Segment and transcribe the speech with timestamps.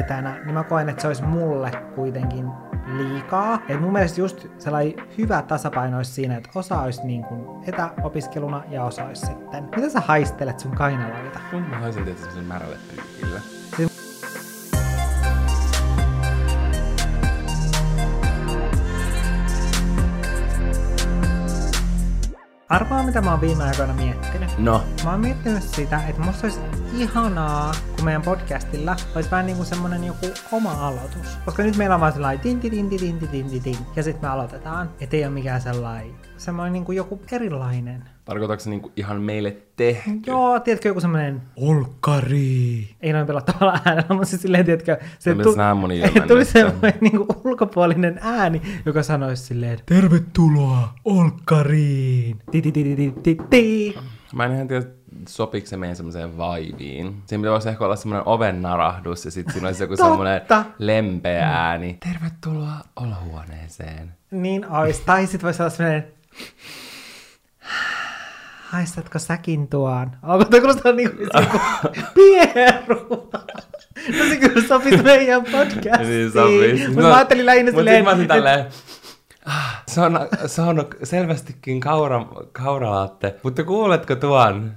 [0.00, 2.50] etänä, niin mä koen, että se olisi mulle kuitenkin
[2.96, 3.62] liikaa.
[3.68, 8.62] Et mun mielestä just sellainen hyvä tasapaino olisi siinä, että osa olisi niin kuin etäopiskeluna
[8.70, 9.64] ja osa olisi sitten.
[9.76, 11.40] Mitä sä haistelet sun kainaloita?
[11.70, 13.59] Mä haisen tietysti semmoisen märälle pyykille.
[22.70, 24.58] Arvaa, mitä mä oon viime aikoina miettinyt.
[24.58, 24.82] No.
[25.04, 26.60] Mä oon miettinyt sitä, että musta olisi
[26.96, 31.38] ihanaa, kun meidän podcastilla olisi vähän niinku semmonen joku oma aloitus.
[31.44, 34.90] Koska nyt meillä on vaan sellainen tinti, tinti, tinti, tinti, tinti, ja sitten me aloitetaan.
[35.00, 40.10] ettei ole mikään sellainen, semmoinen kuin niinku joku erilainen tarkoitatko se niinku ihan meille tehty?
[40.26, 42.88] Joo, tiedätkö joku semmoinen olkari.
[43.00, 46.20] Ei noin pelottavalla äänellä, mutta siis silleen, tiedätkö, se ei, ilmennettä.
[46.28, 52.38] tuli semmoinen niinku ulkopuolinen ääni, joka sanoisi silleen, tervetuloa olkariin.
[52.50, 53.98] Ti ti ti ti ti ti ti.
[54.34, 54.86] Mä en ihan tiedä,
[55.28, 57.22] sopiiko se meidän semmoiseen vaiviin.
[57.26, 60.40] Siinä voisi ehkä olla semmoinen oven narahdus ja sitten siinä olisi joku semmoinen
[60.78, 61.98] lempeä ääni.
[62.06, 64.14] Tervetuloa olohuoneeseen.
[64.30, 65.00] Niin ois.
[65.00, 66.04] Tai sit voisi olla semmoinen...
[68.70, 70.10] Haistatko säkin tuon?
[70.22, 71.60] Onko toi kuulostaa niinku joku
[72.14, 73.30] pieru?
[74.18, 76.08] No se kyllä sopisi meidän podcastiin.
[76.08, 76.88] Niin sopisi.
[76.88, 78.08] Mutta mä ajattelin lähinnä silleen...
[78.08, 78.66] olisin tälleen,
[79.88, 84.72] se on, se on selvästikin kaura, kauralaatte, mutta kuuletko tuon?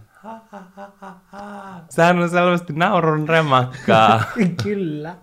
[1.89, 4.23] Sehän on selvästi naurun remakkaa.
[4.63, 5.15] Kyllä.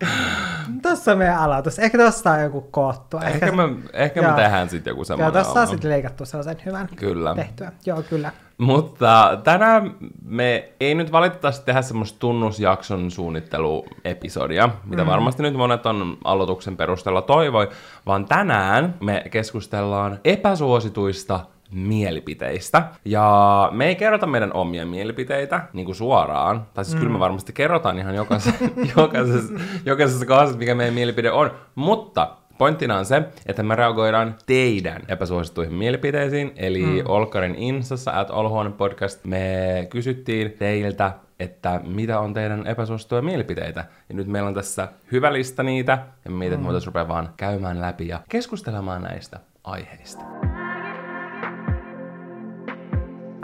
[0.81, 1.79] Tossa on meidän aloitus.
[1.79, 3.17] Ehkä tossa on joku koottu.
[3.17, 4.35] ehkä me, ehkä me Joo.
[4.35, 7.35] tehdään sitten joku Joo, semmoinen tossa on sitten leikattu sellaisen hyvän Kyllä.
[7.35, 7.71] tehtyä.
[7.85, 8.31] Joo, kyllä.
[8.61, 9.95] Mutta tänään
[10.25, 17.21] me ei nyt valitettavasti tehdä semmoista tunnusjakson suunnitteluepisodia, mitä varmasti nyt monet on aloituksen perusteella
[17.21, 17.69] toivoi,
[18.05, 21.39] vaan tänään me keskustellaan epäsuosituista
[21.71, 22.83] mielipiteistä.
[23.05, 26.65] Ja me ei kerrota meidän omia mielipiteitä niin kuin suoraan.
[26.73, 26.99] Tai siis mm.
[26.99, 28.65] kyllä me varmasti kerrotaan ihan jokaisessa,
[28.97, 29.53] jokaisessa,
[29.85, 31.51] jokaisessa kohdassa, mikä meidän mielipide on.
[31.75, 32.29] Mutta
[32.61, 37.01] Pointtina on se, että me reagoidaan teidän epäsuosittuihin mielipiteisiin, eli mm.
[37.05, 43.85] Olkkarin Insassa at Olhuone podcast me kysyttiin teiltä, että mitä on teidän epäsuosittuja mielipiteitä.
[44.09, 45.91] Ja nyt meillä on tässä hyvä lista niitä,
[46.25, 50.25] ja me mietin, että me voitaisiin rupea vaan käymään läpi ja keskustelemaan näistä aiheista.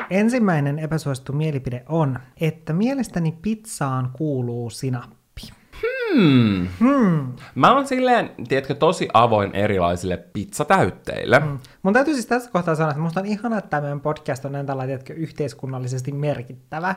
[0.09, 5.16] Ensimmäinen epäsuosittu mielipide on, että mielestäni pizzaan kuuluu sinappi.
[6.13, 6.67] Hmm.
[6.79, 7.33] Hmm.
[7.55, 11.39] Mä oon silleen, tiedätkö, tosi avoin erilaisille pizzatäytteille.
[11.39, 11.59] Mm.
[11.83, 14.51] Mun täytyy siis tässä kohtaa sanoa, että musta on ihanaa, että tämä meidän podcast on
[14.51, 16.95] näin tällainen, tiedätkö, yhteiskunnallisesti merkittävä.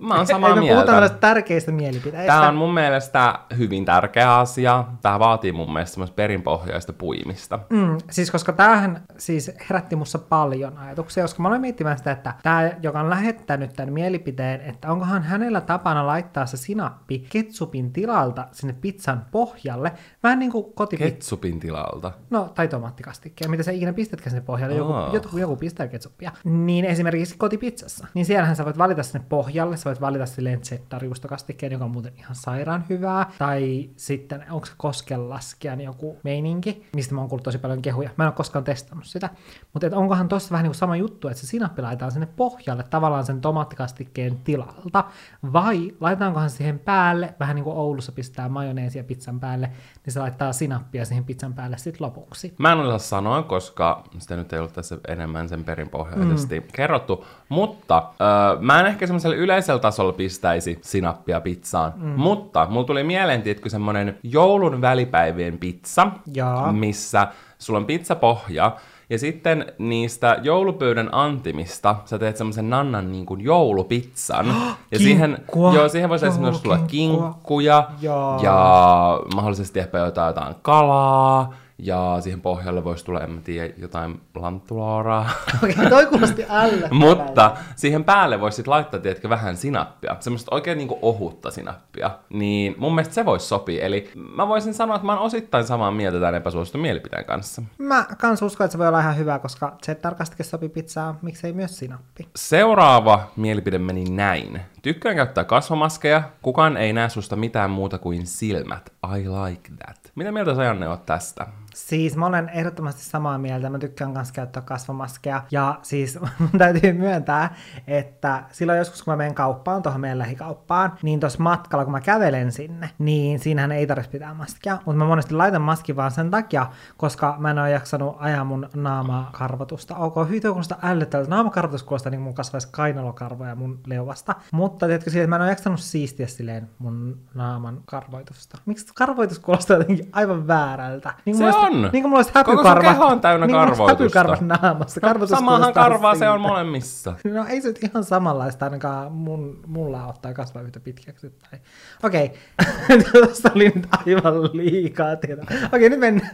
[0.00, 0.82] Mä oon samaa me mieltä.
[0.82, 2.32] puhutaan tärkeistä mielipiteistä.
[2.32, 4.84] Tämä on mun mielestä hyvin tärkeä asia.
[5.02, 7.58] Tämä vaatii mun mielestä semmoista perinpohjaista puimista.
[7.70, 12.34] Mm, siis koska tämähän siis herätti mussa paljon ajatuksia, koska mä olen miettimään sitä, että
[12.42, 18.46] tämä, joka on lähettänyt tämän mielipiteen, että onkohan hänellä tapana laittaa se sinappi ketsupin tilalta
[18.60, 21.10] sinne pizzan pohjalle, vähän niin kuin kotipizza.
[21.10, 22.12] Ketsupin tilalta.
[22.30, 25.14] No, tai tomaattikastikkeen, mitä sä ikinä pistätkään sinne pohjalle, joku, Aa.
[25.14, 26.32] joku, joku pistää ketsuppia.
[26.44, 28.06] Niin esimerkiksi kotipizzassa.
[28.14, 32.12] Niin siellähän sä voit valita sinne pohjalle, sä voit valita silleen cheddar-juustokastikkeen, joka on muuten
[32.16, 33.30] ihan sairaan hyvää.
[33.38, 38.10] Tai sitten, onko se koskenlaskijan joku meininki, mistä mä oon kuullut tosi paljon kehuja.
[38.16, 39.30] Mä en ole koskaan testannut sitä.
[39.72, 42.82] Mutta et onkohan tossa vähän niin kuin sama juttu, että se sinappi laitetaan sinne pohjalle
[42.82, 45.04] tavallaan sen tomaattikastikkeen tilalta.
[45.52, 49.70] Vai laitetaankohan siihen päälle, vähän niin kuin Oulussa pistää majoneesia pizzan päälle,
[50.06, 52.54] niin se laittaa sinappia siihen pizzan päälle sitten lopuksi.
[52.58, 56.66] Mä en osaa sanoa, koska sitä nyt ei ollut tässä enemmän sen perinpohjaisesti mm.
[56.72, 62.08] kerrottu, mutta öö, mä en ehkä semmoisella yleisellä tasolla pistäisi sinappia pizzaan, mm.
[62.08, 66.72] mutta mulla tuli mieleen, tiedätkö, semmonen joulun välipäivien pizza, Jaa.
[66.72, 68.76] missä sulla on pizzapohja,
[69.10, 74.46] ja sitten niistä joulupöydän antimista sä teet semmoisen nannan niin kuin joulupizzan.
[74.92, 75.38] ja siihen,
[75.74, 78.40] joo, siihen voisi esimerkiksi tulla kinkkuja Jaa.
[78.42, 81.54] ja mahdollisesti ehkä jotain, jotain kalaa.
[81.82, 85.30] Ja siihen pohjalle voisi tulla, en mä tiedä, jotain lantulooraa.
[85.64, 86.88] Okei, toi kuulosti ällä.
[86.90, 90.16] Mutta siihen päälle voisi sit laittaa, tiedätkö, vähän sinappia.
[90.20, 92.10] Semmoista oikein niinku ohutta sinappia.
[92.30, 93.84] Niin mun mielestä se voisi sopia.
[93.84, 97.62] Eli mä voisin sanoa, että mä oon osittain samaa mieltä tämän epäsuositun mielipiteen kanssa.
[97.78, 101.78] Mä kans uskon, että se voi olla ihan hyvä, koska cheddar-kastike sopii pizzaan, miksei myös
[101.78, 102.28] sinappi.
[102.36, 104.60] Seuraava mielipide meni näin.
[104.82, 106.22] Tykkään käyttää kasvomaskeja.
[106.42, 108.92] Kukaan ei näe susta mitään muuta kuin silmät.
[109.18, 110.12] I like that.
[110.14, 111.46] Mitä mieltä sä Janne oot tästä?
[111.86, 113.70] Siis mä olen ehdottomasti samaa mieltä.
[113.70, 115.42] Mä tykkään myös käyttää kasvomaskeja.
[115.50, 117.54] Ja siis mun täytyy myöntää,
[117.86, 122.00] että silloin joskus kun mä menen kauppaan, tuohon meidän lähikauppaan, niin tuossa matkalla kun mä
[122.00, 124.78] kävelen sinne, niin siinähän ei tarvitse pitää maskia.
[124.86, 126.66] Mutta mä monesti laitan maski vaan sen takia,
[126.96, 129.96] koska mä en ole jaksanut ajaa mun naamakarvotusta.
[129.96, 131.30] Ok, hyvin kuulostaa ällöttävältä.
[131.30, 134.34] Naamakarvotus kuulostaa niin mun kasvaisi kainalokarvoja mun leuasta.
[134.52, 138.58] Mutta tiedätkö siihen, että mä en ole jaksanut siistiä silleen mun naaman karvoitusta.
[138.66, 141.14] Miksi karvoitus kuulostaa jotenkin aivan väärältä?
[141.24, 141.82] Niin Se olisi- on.
[141.92, 142.92] Niin kuin mulla olisi Koko sun häpykarva.
[142.92, 144.18] keho on täynnä niin kuin mulla olisi karvoitusta.
[144.18, 145.00] häpykarvat naamassa.
[145.00, 147.14] Karvoitus Samahan karvaa se on molemmissa.
[147.34, 151.30] No ei se nyt ihan samanlaista ainakaan mun, mulla ottaa kasvaa yhtä pitkäksi.
[151.30, 151.58] Tai...
[152.02, 152.32] Okei,
[153.12, 155.44] tuosta oli nyt aivan liikaa tietoa.
[155.72, 156.30] Okei, nyt mennään.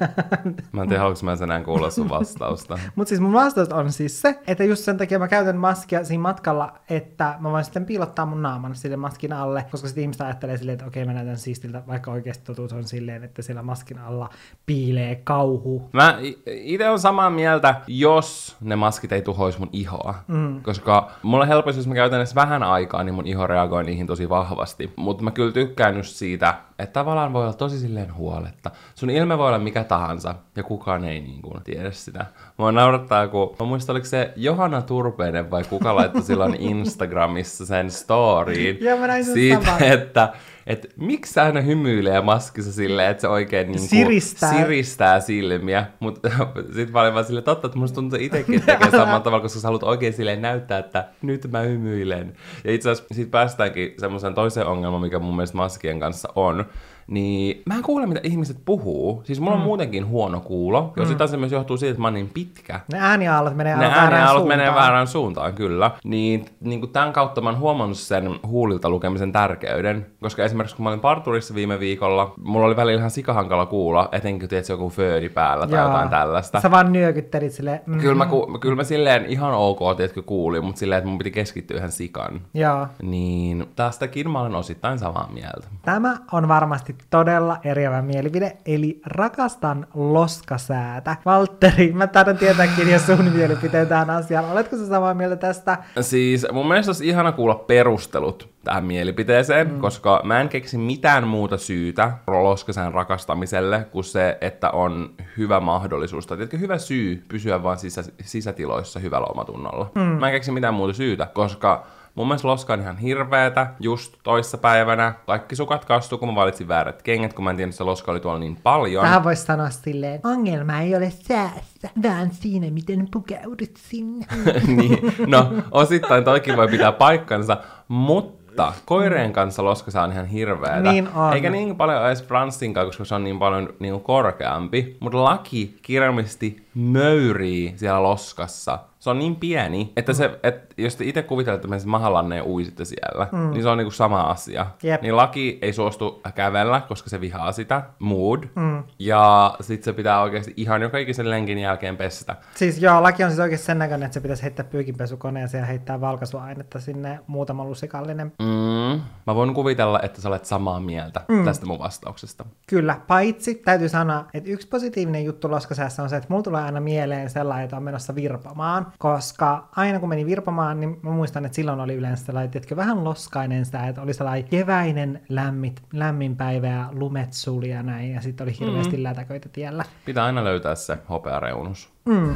[0.73, 2.79] Mä en tiedä, haluanko mä enää kuulla sun vastausta.
[2.97, 6.23] Mutta siis mun vastaus on siis se, että just sen takia mä käytän maskia siinä
[6.23, 10.57] matkalla, että mä voin sitten piilottaa mun naaman sille maskin alle, koska sitten ihmiset ajattelee
[10.57, 14.31] silleen, että okei mä näytän siistiltä, vaikka oikeasti totuus on silleen, että siellä maskin alla
[14.67, 15.89] piilee kauhu.
[15.93, 20.15] Mä itse on samaa mieltä, jos ne maskit ei tuhoisi mun ihoa.
[20.29, 20.63] Mm.
[20.63, 24.29] Koska mulle helposti, jos mä käytän edes vähän aikaa, niin mun iho reagoi niihin tosi
[24.29, 24.93] vahvasti.
[24.97, 28.71] Mutta mä kyllä tykkään just siitä, että tavallaan voi olla tosi silleen huoletta.
[28.95, 32.27] Sun ilme voi olla mikä tahansa, ja kukaan ei niin kuin tiedä sitä.
[32.57, 37.91] Mua naurattaa, kun mä muistan, oliko se Johanna Turpeinen vai kuka laittoi silloin Instagramissa sen
[37.91, 38.79] storyin.
[38.81, 39.83] Joo, mä näin sen siitä, saman.
[39.83, 40.33] että
[40.67, 44.53] et miksi sä aina hymyilee maskissa silleen, että se oikein niin Siristää.
[44.53, 46.29] siristää silmiä, mutta
[46.75, 49.61] sitten mä olin vaan silleen, totta, että musta tuntuu että itsekin tekee samalla tavalla, koska
[49.61, 52.37] sä haluat oikein silleen näyttää, että nyt mä hymyilen.
[52.65, 56.65] Ja itse asiassa siitä päästäänkin semmoiseen toiseen ongelmaan, mikä mun mielestä maskien kanssa on,
[57.07, 59.21] niin mä en kuule, mitä ihmiset puhuu.
[59.25, 61.27] Siis mulla on muutenkin huono kuulo, jos mm.
[61.27, 62.81] se myös johtuu siitä, että mä oon niin pitkä.
[62.93, 64.85] Ne ääniaallot menee Ne ääniaallot menee suuntaan.
[64.85, 65.91] väärään suuntaan, kyllä.
[66.05, 70.07] Niin, niin kuin tämän kautta mä oon huomannut sen huulilta lukemisen tärkeyden.
[70.21, 74.41] Koska esimerkiksi kun mä olin parturissa viime viikolla, mulla oli välillä ihan sikahankala kuulla, etenkin
[74.41, 75.89] kun tiedät, joku föödi päällä tai Joo.
[75.89, 76.61] jotain tällaista.
[76.61, 80.65] Sä vaan nyökyttelit silleen, mm, Kyllä mä, ku, kyllä mä silleen ihan ok, tiedätkö, kuulin,
[80.65, 82.41] mutta silleen, että mun piti keskittyä ihan sikan.
[82.55, 82.87] joo.
[83.03, 85.69] Niin tästäkin mä olen osittain samaa mieltä.
[85.83, 91.17] Tämä on varmasti todella eriävä mielipide, eli rakastan loskasäätä.
[91.25, 94.51] Valtteri, mä taidan tietääkin jo sun mielipiteen tähän asiaan.
[94.51, 95.79] Oletko sä samaa mieltä tästä?
[96.01, 99.79] Siis mun mielestä olisi ihana kuulla perustelut tähän mielipiteeseen, mm.
[99.79, 106.27] koska mä en keksi mitään muuta syytä Loskasään rakastamiselle kuin se, että on hyvä mahdollisuus,
[106.27, 109.91] tai tiedätkö, hyvä syy pysyä vaan sisä, sisätiloissa hyvällä omatunnolla.
[109.95, 110.01] Mm.
[110.01, 113.67] Mä en keksi mitään muuta syytä, koska mun mielestä Loska on ihan hirveetä.
[113.81, 117.69] Just toissa päivänä kaikki sukat kastuu, kun mä valitsin väärät kengät, kun mä en tiedä,
[117.69, 119.05] että se Loska oli tuolla niin paljon.
[119.05, 124.27] Tähän voisi sanoa silleen, ongelma ei ole säässä, vaan siinä, miten pukeudut sinne.
[124.77, 127.57] niin, no osittain toikin voi pitää paikkansa,
[127.89, 130.93] mutta koireen kanssa loskasa on ihan hirveetä.
[130.93, 131.33] Niin on.
[131.33, 134.97] Eikä niin paljon edes Franssin kanssa, koska se on niin paljon niin korkeampi.
[135.01, 138.79] Mutta laki kirjallisesti möyrii siellä loskassa.
[139.07, 142.45] Se on niin pieni, että se, et, jos te itse kuvittelette, että se mahallanne ja
[142.45, 143.51] uisitte siellä, mm.
[143.51, 144.67] niin se on niinku sama asia.
[144.83, 145.03] Jep.
[145.03, 148.45] Niin laki ei suostu kävellä, koska se vihaa sitä, mood.
[148.55, 148.83] Mm.
[148.99, 152.37] Ja sit se pitää oikeasti ihan joka ikisen lenkin jälkeen pestä.
[152.55, 156.01] Siis joo, laki on siis oikein sen näköinen, että se pitäisi heittää pyykinpesukoneeseen ja heittää
[156.01, 158.33] valkaisuainetta sinne muutama lusikallinen.
[158.39, 159.01] Mm.
[159.27, 161.45] Mä voin kuvitella, että sä olet samaa mieltä mm.
[161.45, 162.45] tästä mun vastauksesta.
[162.67, 166.81] Kyllä, paitsi täytyy sanoa, että yksi positiivinen juttu loskasäässä on se, että mulla tulee aina
[166.81, 171.57] mieleen sellainen, että on menossa virpomaan, koska aina kun meni virpomaan, niin mä muistan, että
[171.57, 176.67] silloin oli yleensä sellainen, tiedätkö, vähän loskainen sitä, että oli sellainen keväinen lämmit, lämmin päivä
[176.67, 179.03] ja lumet suli ja näin, ja sitten oli hirveästi mm.
[179.03, 179.85] lätäköitä tiellä.
[180.05, 181.93] Pitää aina löytää se hopeareunus.
[182.05, 182.35] Mm.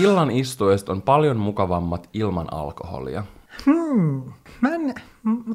[0.00, 3.24] Illan istuesta on paljon mukavammat ilman alkoholia.
[3.66, 4.22] Hmm.
[4.60, 4.94] Mä en,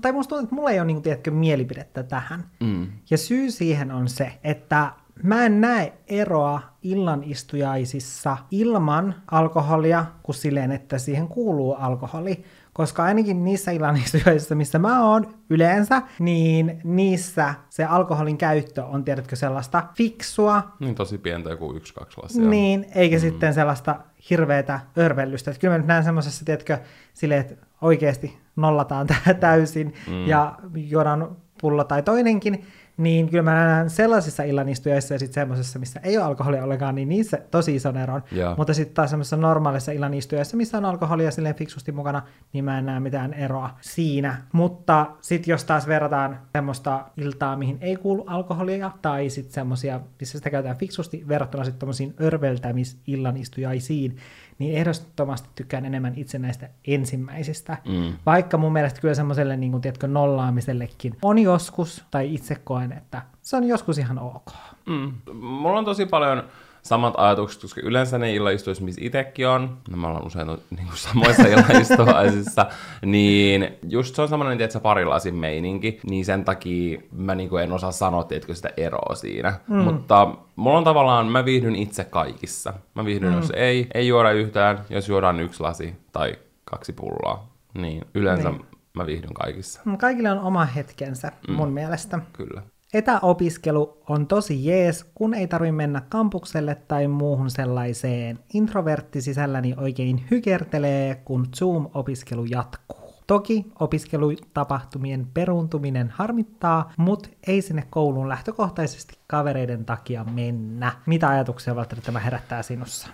[0.01, 2.43] tai musta tuntuu, että mulla ei ole, niin, tiedätkö, mielipidettä tähän.
[2.59, 2.87] Mm.
[3.09, 4.91] Ja syy siihen on se, että
[5.23, 12.43] mä en näe eroa illanistujaisissa ilman alkoholia kuin silleen, että siihen kuuluu alkoholi.
[12.73, 19.35] Koska ainakin niissä illanistujaisissa, missä mä oon yleensä, niin niissä se alkoholin käyttö on, tiedätkö,
[19.35, 22.49] sellaista fiksua, Niin tosi pientä, joku yksi, kaksi lasia.
[22.49, 23.19] niin, eikä mm.
[23.19, 23.95] sitten sellaista
[24.29, 25.51] hirveätä örvellystä.
[25.51, 26.77] Että kyllä mä nyt näen semmoisessa, tiedätkö,
[27.13, 30.27] silleen, että oikeasti nollataan tää täysin mm.
[30.27, 32.65] ja juodaan pullo tai toinenkin,
[32.97, 37.09] niin kyllä mä näen sellaisissa illanistujaisissa ja sitten semmoisessa, missä ei ole alkoholia ollenkaan, niin
[37.09, 38.23] niissä tosi ison eron.
[38.31, 38.55] Joo.
[38.57, 42.21] Mutta sitten taas semmoisessa normaalissa illanistujaisissa, missä on alkoholia silleen fiksusti mukana,
[42.53, 44.41] niin mä en näe mitään eroa siinä.
[44.51, 50.37] Mutta sitten jos taas verrataan semmoista iltaa, mihin ei kuulu alkoholia, tai sitten semmoisia, missä
[50.37, 54.17] sitä käytetään fiksusti, verrattuna sitten tommosiin örveltämis-illanistujaisiin,
[54.59, 57.77] niin ehdottomasti tykkään enemmän itse näistä ensimmäisistä.
[57.87, 58.13] Mm.
[58.25, 63.21] Vaikka mun mielestä kyllä semmoiselle, niin kuin, tiedätkö, nollaamisellekin on joskus, tai itse koen, että
[63.41, 64.51] se on joskus ihan ok.
[64.85, 65.13] Mm.
[65.33, 66.43] Mulla on tosi paljon
[66.87, 70.97] samat ajatukset, koska yleensä ne illaistuissa, missä itsekin on, no me ollaan usein niin kuin
[70.97, 72.65] samoissa illaistuvaisissa,
[73.05, 77.63] niin just se on semmoinen, että se parilasin meininki, niin sen takia mä niin kuin
[77.63, 79.59] en osaa sanoa, että sitä eroa siinä.
[79.67, 79.75] Mm.
[79.75, 82.73] Mutta mulla on tavallaan, mä viihdyn itse kaikissa.
[82.95, 83.35] Mä viihdyn, mm.
[83.37, 88.65] jos ei, ei juoda yhtään, jos juodaan yksi lasi tai kaksi pulloa, niin yleensä niin.
[88.93, 89.81] mä viihdyn kaikissa.
[89.97, 91.53] Kaikille on oma hetkensä, mm.
[91.53, 92.19] mun mielestä.
[92.33, 92.61] Kyllä.
[92.97, 98.39] Etäopiskelu on tosi jees, kun ei tarvi mennä kampukselle tai muuhun sellaiseen.
[98.53, 103.13] Introvertti sisälläni oikein hykertelee, kun Zoom-opiskelu jatkuu.
[103.27, 110.91] Toki opiskelutapahtumien peruuntuminen harmittaa, mutta ei sinne kouluun lähtökohtaisesti kavereiden takia mennä.
[111.05, 113.07] Mitä ajatuksia Valtteri tämä herättää sinussa?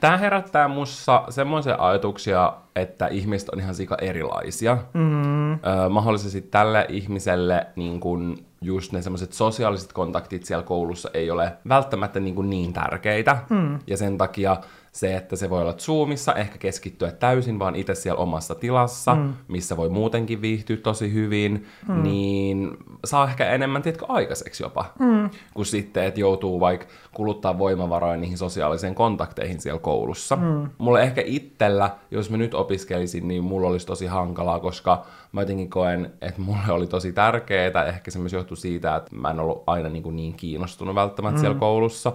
[0.00, 4.78] Tämä herättää mussa semmoisia ajatuksia, että ihmiset on ihan sika erilaisia.
[4.94, 5.52] Mm.
[5.52, 11.52] Öö, mahdollisesti tälle ihmiselle niin kun just ne semmoiset sosiaaliset kontaktit siellä koulussa ei ole
[11.68, 13.38] välttämättä niin, kuin niin tärkeitä.
[13.50, 13.78] Mm.
[13.86, 14.56] Ja sen takia
[14.98, 19.34] se, että se voi olla Zoomissa, ehkä keskittyä täysin vaan itse siellä omassa tilassa, mm.
[19.48, 22.02] missä voi muutenkin viihtyä tosi hyvin, mm.
[22.02, 25.30] niin saa ehkä enemmän, tiedätkö, aikaiseksi jopa, mm.
[25.54, 30.36] kuin sitten, että joutuu vaikka kuluttaa voimavaroja niihin sosiaalisiin kontakteihin siellä koulussa.
[30.36, 30.70] Mm.
[30.78, 35.70] Mulle ehkä itsellä, jos mä nyt opiskelisin, niin mulla olisi tosi hankalaa, koska mä jotenkin
[35.70, 39.62] koen, että mulle oli tosi tärkeää, ehkä se myös johtui siitä, että mä en ollut
[39.66, 41.40] aina niin, kuin niin kiinnostunut välttämättä mm.
[41.40, 42.12] siellä koulussa,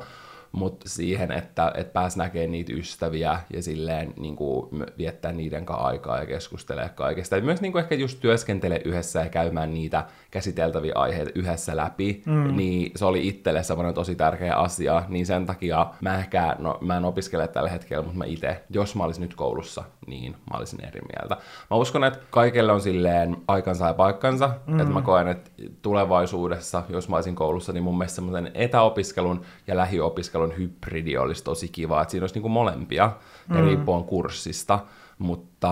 [0.54, 5.86] mutta siihen, että, että pääs näkemään niitä ystäviä ja silleen niin kuin, viettää niiden kanssa
[5.86, 7.36] aikaa ja keskustelee kaikesta.
[7.36, 12.24] Ja myös niin kuin, ehkä just työskentele yhdessä ja käymään niitä käsiteltäviä aiheita yhdessä läpi,
[12.26, 12.56] mm.
[12.56, 16.98] niin se oli itselle semmoinen tosi tärkeä asia, niin sen takia mä ehkä, no mä
[16.98, 20.86] en opiskele tällä hetkellä, mutta mä itse, jos mä olisin nyt koulussa, niin mä olisin
[20.86, 21.38] eri mieltä.
[21.70, 24.80] Mä uskon, että kaikille on silleen aikansa ja paikkansa, mm.
[24.80, 29.78] että mä koen, että tulevaisuudessa, jos mä olisin koulussa, niin mun mielestä semmoisen etäopiskelun ja
[29.78, 33.12] lähiopiskelun hybridi olisi tosi kiva, että siinä olisi niinku molempia,
[33.50, 33.56] mm.
[33.56, 34.80] ja riippuen kurssista,
[35.18, 35.70] mutta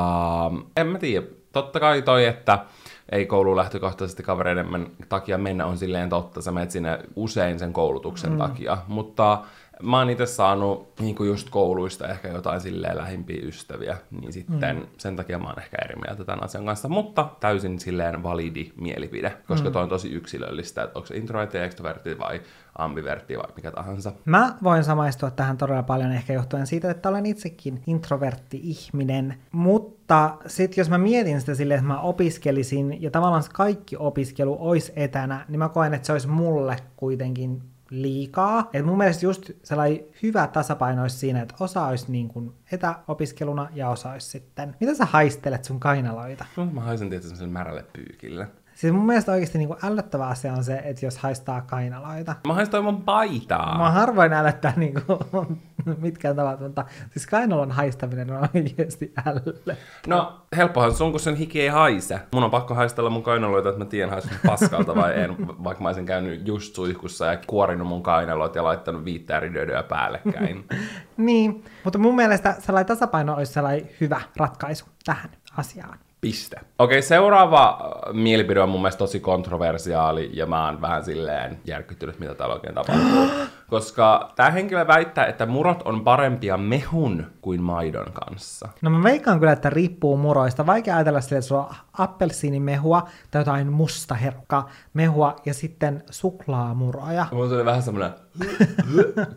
[0.78, 2.66] en mä tiedä, totta kai toi, että
[3.12, 8.32] ei kouluun lähtökohtaisesti kavereiden takia mennä on silleen totta, sä menet sinne usein sen koulutuksen
[8.32, 8.38] mm.
[8.38, 9.44] takia, mutta
[9.82, 14.76] mä oon itse saanut niin kuin just kouluista ehkä jotain silleen lähimpiä ystäviä, niin sitten
[14.76, 14.86] mm.
[14.98, 19.38] sen takia mä oon ehkä eri mieltä tämän asian kanssa, mutta täysin silleen validi mielipide,
[19.48, 19.74] koska mm.
[19.74, 22.42] toi on tosi yksilöllistä, että onko se introvertti, extrovertti vai
[22.84, 24.14] ambivertti vai mikä tahansa.
[24.26, 30.38] Mä voin samaistua tähän todella paljon ehkä johtuen siitä, että olen itsekin introvertti ihminen, mutta
[30.48, 35.46] sitten jos mä mietin sitä silleen, että mä opiskelisin ja tavallaan kaikki opiskelu olisi etänä,
[35.48, 37.62] niin mä koen, että se olisi mulle kuitenkin
[37.92, 38.70] liikaa.
[38.74, 43.70] Et mun mielestä just sellainen hyvä tasapaino olisi siinä, että osa olisi niin kuin etäopiskeluna
[43.74, 44.76] ja osa olisi sitten...
[44.80, 46.46] Mitä sä haistelet sun kainaloita?
[46.58, 48.48] No, mä haisen tietysti sen märälle pyykille.
[48.82, 52.36] Siis mun mielestä oikeasti niin ällöttävä asia on se, että jos haistaa kainaloita.
[52.48, 53.78] Mä haistan mun paitaa.
[53.78, 55.60] Mä harvoin ällöttää niin kuin,
[56.02, 59.76] mitkään tavat, mutta siis kainalon haistaminen on oikeasti ällö.
[60.08, 62.20] No, helppohan sun, kun sen hiki ei haise.
[62.34, 65.90] Mun on pakko haistella mun kainaloita, että mä tiedän haisun paskalta vai en, vaikka mä
[65.90, 69.52] olisin käynyt just suihkussa ja kuorinut mun kainaloita ja laittanut viittä eri
[69.90, 70.66] päällekkäin.
[71.18, 75.98] niin, mutta mun mielestä sellainen tasapaino olisi sellainen hyvä ratkaisu tähän asiaan.
[76.22, 76.60] Piste.
[76.80, 82.20] Okei, seuraava äh, mielipide on mun mielestä tosi kontroversiaali ja mä oon vähän silleen järkyttynyt,
[82.20, 83.30] mitä täällä oikein tapahtuu.
[83.72, 88.70] Koska tämä henkilö väittää, että murot on parempia mehun kuin maidon kanssa.
[88.82, 90.66] No mä veikkaan kyllä, että riippuu muroista.
[90.66, 97.26] Vaikea ajatella sille, että sulla on appelsiinimehua tai jotain musta herkka mehua ja sitten suklaamuroja.
[97.32, 98.12] Mulla tuli vähän semmoinen,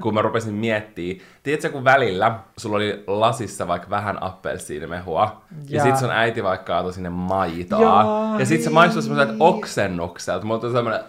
[0.02, 1.26] kun mä rupesin miettimään.
[1.42, 6.66] Tiedätkö, kun välillä sulla oli lasissa vaikka vähän appelsiinimehua ja, ja sit sun äiti vaikka
[6.66, 7.80] kaatoi sinne maitoa.
[7.80, 10.46] Ja, ja sit se maistui semmoiselta oksennukselta.
[10.46, 11.04] Mulla tuli semmoinen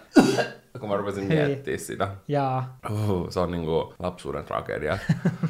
[0.78, 1.46] kun mä rupesin Hei.
[1.46, 2.08] miettimään sitä.
[2.28, 2.78] Jaa.
[2.90, 4.98] Uh, se on niinku lapsuuden tragedia.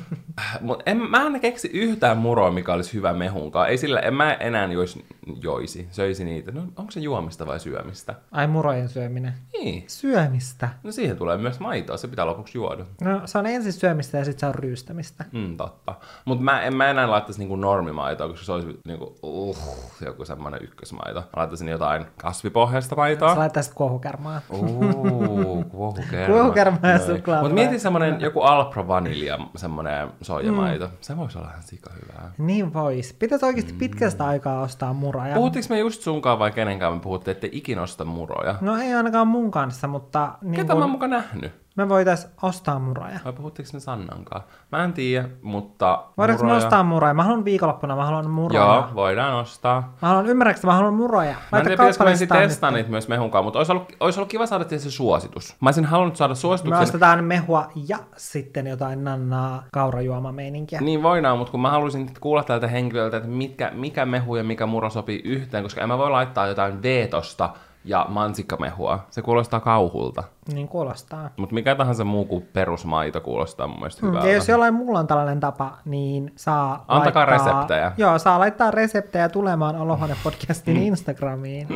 [0.60, 3.68] Mut en, mä en keksi yhtään muroa, mikä olisi hyvä mehunkaan.
[3.68, 4.98] Ei sillä, en mä enää jois,
[5.40, 6.52] joisi, söisi niitä.
[6.52, 8.14] No, onko se juomista vai syömistä?
[8.32, 9.34] Ai murojen syöminen.
[9.52, 9.84] Niin.
[9.86, 10.68] Syömistä.
[10.82, 12.84] No siihen tulee myös maitoa, se pitää lopuksi juoda.
[13.00, 15.24] No se on ensin syömistä ja sitten se on ryystämistä.
[15.32, 15.94] Mm, totta.
[16.24, 19.58] Mutta mä, en mä enää laittaisi niinku normimaitoa, koska se olisi niinku, uh,
[20.04, 21.20] joku semmoinen ykkösmaito.
[21.20, 23.34] Mä laittaisin jotain kasvipohjaista maitoa.
[23.34, 24.40] Sä laittaisit kuohukärmaa.
[24.50, 26.34] Uh, kuohukerma.
[26.34, 27.40] kuohukerma ja suklaa.
[27.40, 30.86] Mutta mieti semmoinen joku Alpro Vanilja, semmoinen soijamaito.
[30.86, 30.92] Mm.
[31.00, 32.32] Se voisi olla ihan sika hyvää.
[32.38, 33.12] Niin vois.
[33.12, 33.78] Pitäisi oikeasti mm.
[33.78, 35.34] pitkästä aikaa ostaa muroja.
[35.34, 38.54] Puhuttiinko me just sunkaan vai kanssa me puhuttiin, että ikinä osta muroja?
[38.60, 40.38] No ei ainakaan mun kanssa, mutta...
[40.42, 40.78] Niin Ketä kun...
[40.78, 41.65] mä oon mukaan nähnyt?
[41.76, 43.18] Me voitais ostaa muroja.
[43.24, 44.42] Vai puhuttiinko me Sannankaan?
[44.72, 47.14] Mä en tiedä, mutta Voidaanko me ostaa muroja?
[47.14, 48.62] Mä haluan viikonloppuna, mä haluan muroja.
[48.62, 49.94] Joo, voidaan ostaa.
[50.02, 51.34] Mä haluan, ymmärrätkö, mä haluan muroja.
[51.52, 54.30] Mä en tiedä, pitäisikö me ensin testaa niitä myös mehunkaan, mutta olisi ollut, olisi ollut
[54.30, 55.56] kiva saada se suositus.
[55.60, 56.82] Mä olisin halunnut saada Me suosituksen.
[56.82, 60.80] ostetaan mehua ja sitten jotain nannaa kaurajuomameininkiä.
[60.80, 64.66] Niin voidaan, mutta kun mä haluaisin kuulla tältä henkilöltä, että mitkä, mikä mehu ja mikä
[64.66, 67.50] muro sopii yhteen, koska en mä voi laittaa jotain veetosta
[67.86, 68.98] ja mansikkamehua.
[69.10, 70.22] Se kuulostaa kauhulta.
[70.52, 71.30] Niin kuulostaa.
[71.36, 74.28] Mutta mikä tahansa muu kuin perusmaito kuulostaa mun mielestä hyvältä.
[74.28, 77.92] Ja jos jollain muulla on tällainen tapa, niin saa Antakaa laittaa, reseptejä.
[77.96, 80.20] Joo, saa laittaa reseptejä tulemaan Olohuone Mm.
[80.24, 81.68] podcastin Instagramiin.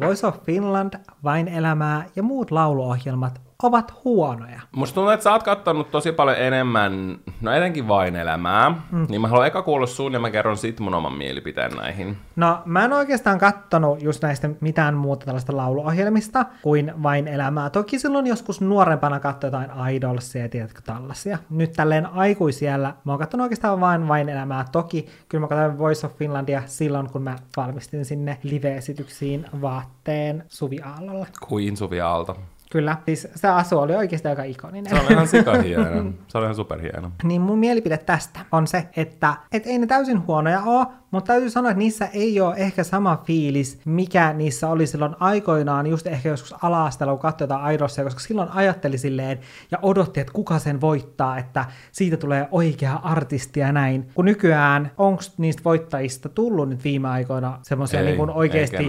[0.00, 4.60] Voice of Finland, Vain elämää ja muut lauluohjelmat ovat huonoja.
[4.76, 9.06] Musta tuntuu, että sä oot kattonut tosi paljon enemmän, no etenkin vain elämää, mm.
[9.08, 12.16] niin mä haluan eka kuulla sun ja mä kerron sit mun oman mielipiteen näihin.
[12.36, 17.70] No, mä en oikeastaan kattonut just näistä mitään muuta tällaista lauluohjelmista kuin vain elämää.
[17.70, 21.38] Toki silloin joskus nuorempana katsoin jotain Idolsia ja tiedätkö tällaisia.
[21.50, 24.64] Nyt tälleen aikuisiellä mä oon kattonut oikeastaan vain vain elämää.
[24.72, 30.80] Toki kyllä mä katsoin Voice of Finlandia silloin, kun mä valmistin sinne live-esityksiin vaatteen Suvi
[30.80, 31.26] Aallolle.
[31.48, 32.36] Kuin Suvi Aalto.
[32.70, 34.96] Kyllä, siis se asu oli oikeasti aika ikoninen.
[34.96, 36.12] Se on ihan sikahieno.
[36.28, 37.12] Se on ihan superhieno.
[37.22, 41.50] Niin mun mielipide tästä on se, että et ei ne täysin huonoja ole, mutta täytyy
[41.50, 46.28] sanoa, että niissä ei ole ehkä sama fiilis, mikä niissä oli silloin aikoinaan, just ehkä
[46.28, 49.38] joskus ala-asteella, kun katsoi jotain Idolsia, koska silloin ajatteli silleen
[49.70, 54.10] ja odotti, että kuka sen voittaa, että siitä tulee oikea artisti ja näin.
[54.14, 58.86] Kun nykyään, onko niistä voittajista tullut nyt viime aikoina semmoisia niin oikeasti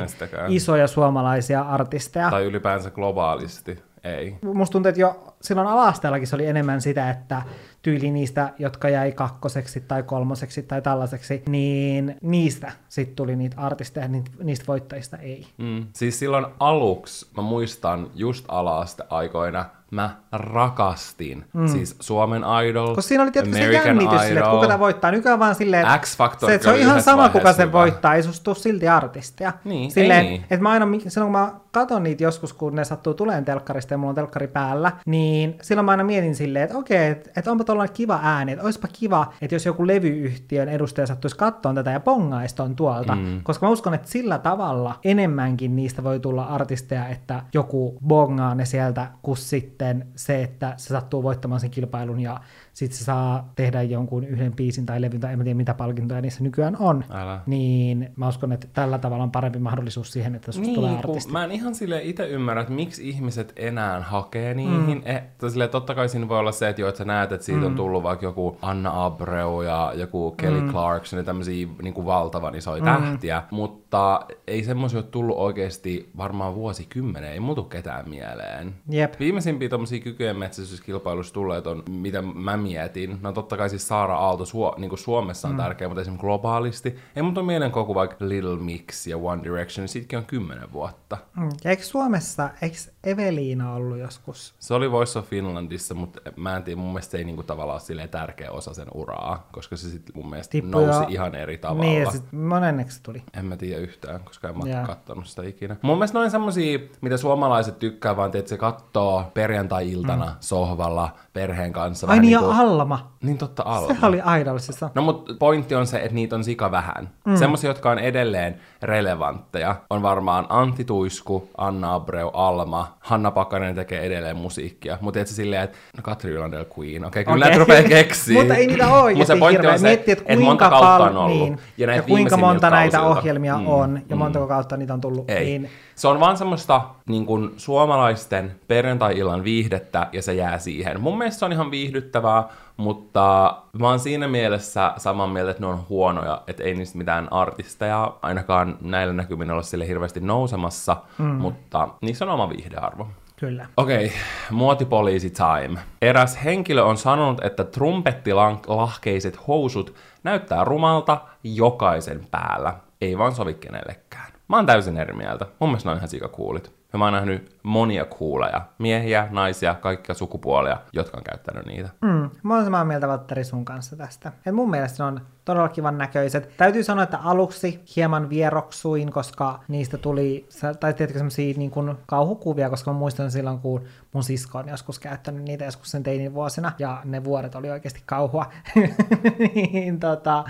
[0.47, 2.29] isoja suomalaisia artisteja?
[2.29, 3.79] Tai ylipäänsä globaalisti.
[4.03, 4.37] Ei.
[4.53, 7.41] musta tuntuu, että jo silloin ala-asteellakin se oli enemmän sitä, että
[7.81, 14.07] tyyli niistä, jotka jäi kakkoseksi tai kolmoseksi tai tällaiseksi, niin niistä sitten tuli niitä artisteja,
[14.07, 15.47] niin niistä voittajista ei.
[15.57, 15.87] Mm.
[15.93, 21.45] Siis silloin aluksi, mä muistan just ala-aste aikoina, mä rakastin.
[21.53, 21.67] Mm.
[21.67, 25.11] Siis Suomen Idol, Koska siinä oli tietysti se American jännitys sille, että kuka tämä voittaa.
[25.11, 27.71] Nykyään vaan silleen, että X-Factor se, että se on ihan sama, kuka se hyvä.
[27.71, 29.53] voittaa, ei susta silti artistia.
[29.63, 30.41] Niin, silleen, ei niin.
[30.41, 33.97] Että mä aina, silloin kun mä katon niitä joskus, kun ne sattuu tuleen telkkarista ja
[33.97, 37.63] mulla on telkkari päällä, niin silloin mä aina mietin silleen, että okei, että, että onpa
[37.63, 41.99] tuollainen kiva ääni, että olisipa kiva, että jos joku levyyhtiön edustaja sattuisi kattoon tätä ja
[41.99, 43.43] pongaisi ton tuolta, mm.
[43.43, 48.65] koska mä uskon, että sillä tavalla enemmänkin niistä voi tulla artisteja, että joku bongaa ne
[48.65, 49.78] sieltä, kuin sitten
[50.15, 52.39] se, että se sattuu voittamaan sen kilpailun ja
[52.79, 56.43] sitten se saa tehdä jonkun yhden biisin tai levyn tai en tiedä mitä palkintoja niissä
[56.43, 57.03] nykyään on.
[57.09, 57.39] Älä.
[57.45, 61.11] Niin mä uskon, että tällä tavalla on parempi mahdollisuus siihen, että susta tulee Niin, kun
[61.11, 61.31] artisti.
[61.31, 64.97] mä en ihan sille itse ymmärrä, että miksi ihmiset enää hakee niihin.
[64.97, 65.01] Mm.
[65.05, 67.61] Eh, sille, totta kai siinä voi olla se, että, jo, että sä näet, että siitä
[67.61, 67.65] mm.
[67.65, 70.69] on tullut vaikka joku Anna Abreu ja joku Kelly mm.
[70.69, 72.85] Clarkson ja tämmöisiä niin kuin valtavan isoja mm.
[72.85, 78.73] tähtiä, mutta ei semmoisia ole tullut oikeasti varmaan vuosikymmenen, ei muutu ketään mieleen.
[78.89, 79.13] Jep.
[79.19, 83.17] Viimeisimpiä tommosia kykyjen metsästyskilpailussa tulleet on, mitä mä mietin.
[83.21, 85.57] No totta kai siis Saara Aalto Suo, niin kuin Suomessa on mm.
[85.57, 86.95] tärkeä, mutta esimerkiksi globaalisti.
[87.15, 91.17] Ei mun mielen koko vaikka Little Mix ja One Direction, niin siitäkin on kymmenen vuotta.
[91.37, 91.49] Mm.
[91.65, 94.55] Eikö Suomessa, eikö Eveliina ollut joskus?
[94.59, 97.81] Se oli Voice of Finlandissa, mutta mä en tiedä, mun mielestä se ei niinku tavallaan
[97.93, 101.57] ole tärkeä osa sen uraa, koska se sitten mun mielestä Tippui nousi jo- ihan eri
[101.57, 101.83] tavalla.
[101.83, 103.23] Niin, ja sitten monenneksi se tuli.
[103.33, 104.79] En mä tiedä yhtään, koska en mä Jaa.
[104.79, 105.75] ole kattonut sitä ikinä.
[105.81, 110.31] Mun mielestä noin semmosia, mitä suomalaiset tykkää, vaan että se kattoo perjantai-iltana mm.
[110.39, 112.07] sohvalla perheen kanssa.
[112.07, 113.11] Ai niin, niinku- Alma.
[113.23, 113.87] Niin totta, Alma.
[113.87, 114.89] Sehän oli Idolsissa.
[114.95, 117.09] No mutta pointti on se, että niitä on sika vähän.
[117.25, 117.35] Mm.
[117.35, 124.01] Semmoisia, jotka on edelleen relevantteja, on varmaan Antti Tuisku, Anna Abreu, Alma, Hanna Pakanen tekee
[124.01, 124.97] edelleen musiikkia.
[125.01, 128.39] Mutta et se silleen, että no Katri Ylandel Queen, okei, okay, kyllä näitä rupeaa keksiä.
[128.39, 131.03] Mutta ei niitä ole Mutta se pointti on se, Miettii, että että monta kuinka kautta
[131.03, 131.49] on ollut.
[131.49, 133.19] niin, ja, ja kuinka monta näitä kausilta.
[133.19, 135.29] ohjelmia Mm, on, ja montako kautta niitä on tullut.
[135.29, 135.45] Ei.
[135.45, 141.01] Niin, Se on vaan semmoista niin kuin, suomalaisten perjantai-illan viihdettä ja se jää siihen.
[141.01, 142.43] Mun mielestä se on ihan viihdyttävää,
[142.77, 147.33] mutta mä oon siinä mielessä saman mieltä, että ne on huonoja, että ei niistä mitään
[147.33, 151.25] artisteja ainakaan näillä näkymin ole sille hirveästi nousemassa, mm.
[151.25, 153.07] mutta niissä on oma viihdearvo.
[153.35, 153.65] kyllä.
[153.77, 154.11] Okei,
[154.51, 155.79] muotipoliisi time.
[156.01, 162.73] Eräs henkilö on sanonut, että trumpettilahkeiset housut näyttää rumalta jokaisen päällä.
[163.01, 164.28] Ei vaan sovi kenellekään.
[164.49, 165.45] Mä oon täysin eri mieltä.
[165.59, 166.71] Mun mielestä ne on ihan sikakuulit.
[166.93, 168.61] Ja mä oon nähnyt monia kuuleja.
[168.77, 171.89] Miehiä, naisia, kaikkia sukupuolia, jotka on käyttänyt niitä.
[172.01, 174.31] Mm, mä oon samaa mieltä Valtteri sun kanssa tästä.
[174.45, 176.57] Et mun mielestä ne on todella kivan näköiset.
[176.57, 180.47] Täytyy sanoa, että aluksi hieman vieroksuin, koska niistä tuli,
[180.79, 183.83] tai tiedätkö semmosia niin kuin kauhukuvia, koska mä muistan silloin, kun
[184.13, 188.03] mun sisko on joskus käyttänyt niitä joskus sen teinin vuosina, ja ne vuodet oli oikeasti
[188.05, 188.45] kauhua.
[189.55, 190.43] niin, tota,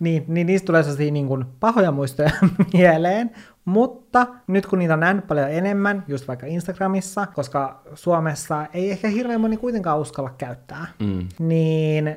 [0.00, 2.30] niin, niin niistä tulee sellaisia niin kuin pahoja muistoja
[2.72, 3.30] mieleen,
[3.64, 9.08] Mutta nyt kun niitä on nähnyt paljon enemmän, just vaikka Instagramissa, koska Suomessa ei ehkä
[9.08, 11.28] hirveän moni kuitenkaan uskalla käyttää, Mm.
[11.38, 12.16] niin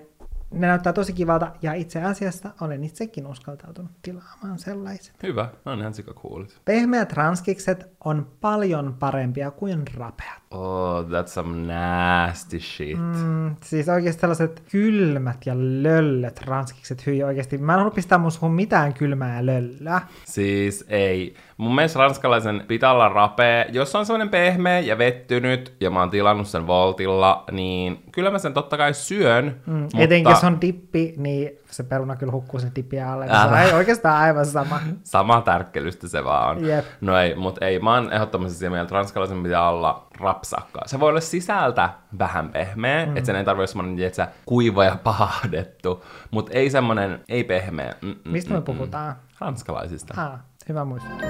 [0.51, 5.15] ne näyttää tosi kivalta, ja itse asiassa olen itsekin uskaltautunut tilaamaan sellaiset.
[5.23, 6.57] Hyvä, no on ihan sika coolit.
[6.65, 10.41] Pehmeät ranskikset on paljon parempia kuin rapeat.
[10.51, 12.97] Oh, that's some nasty shit.
[12.97, 17.57] Mm, siis oikeasti sellaiset kylmät ja löllöt ranskikset hyi oikeasti.
[17.57, 20.01] Mä en halua pistää mun suhun mitään kylmää löllöä.
[20.25, 21.35] Siis ei.
[21.57, 23.65] Mun mielestä ranskalaisen pitää olla rapea.
[23.69, 28.39] Jos on semmoinen pehmeä ja vettynyt, ja mä oon tilannut sen Voltilla, niin kyllä mä
[28.39, 29.61] sen totta kai syön.
[29.65, 29.97] Mm, mutta...
[29.97, 33.27] Etenkin jos on dippi, niin se peruna kyllä hukkuu sen dippi alle.
[33.27, 34.79] Se ei oikeastaan aivan sama.
[35.03, 36.65] Sama tärkkelystä se vaan on.
[36.65, 36.85] Jep.
[37.01, 37.79] No ei, mutta ei.
[37.79, 40.87] Mä oon ehdottomasti sitä mieltä, että ranskalaisen pitää olla rapsakkaa.
[40.87, 43.17] Se voi olla sisältä vähän pehmeä, mm.
[43.17, 47.93] että sen ei tarvitse olla semmoinen, että kuiva ja pahdettu, mutta ei semmoinen, ei pehmeä.
[48.01, 49.09] Mm, mm, Mistä me mm, puhutaan?
[49.09, 49.19] Mm.
[49.39, 50.13] Ranskalaisista.
[50.21, 51.27] Ah, hyvä muistutus.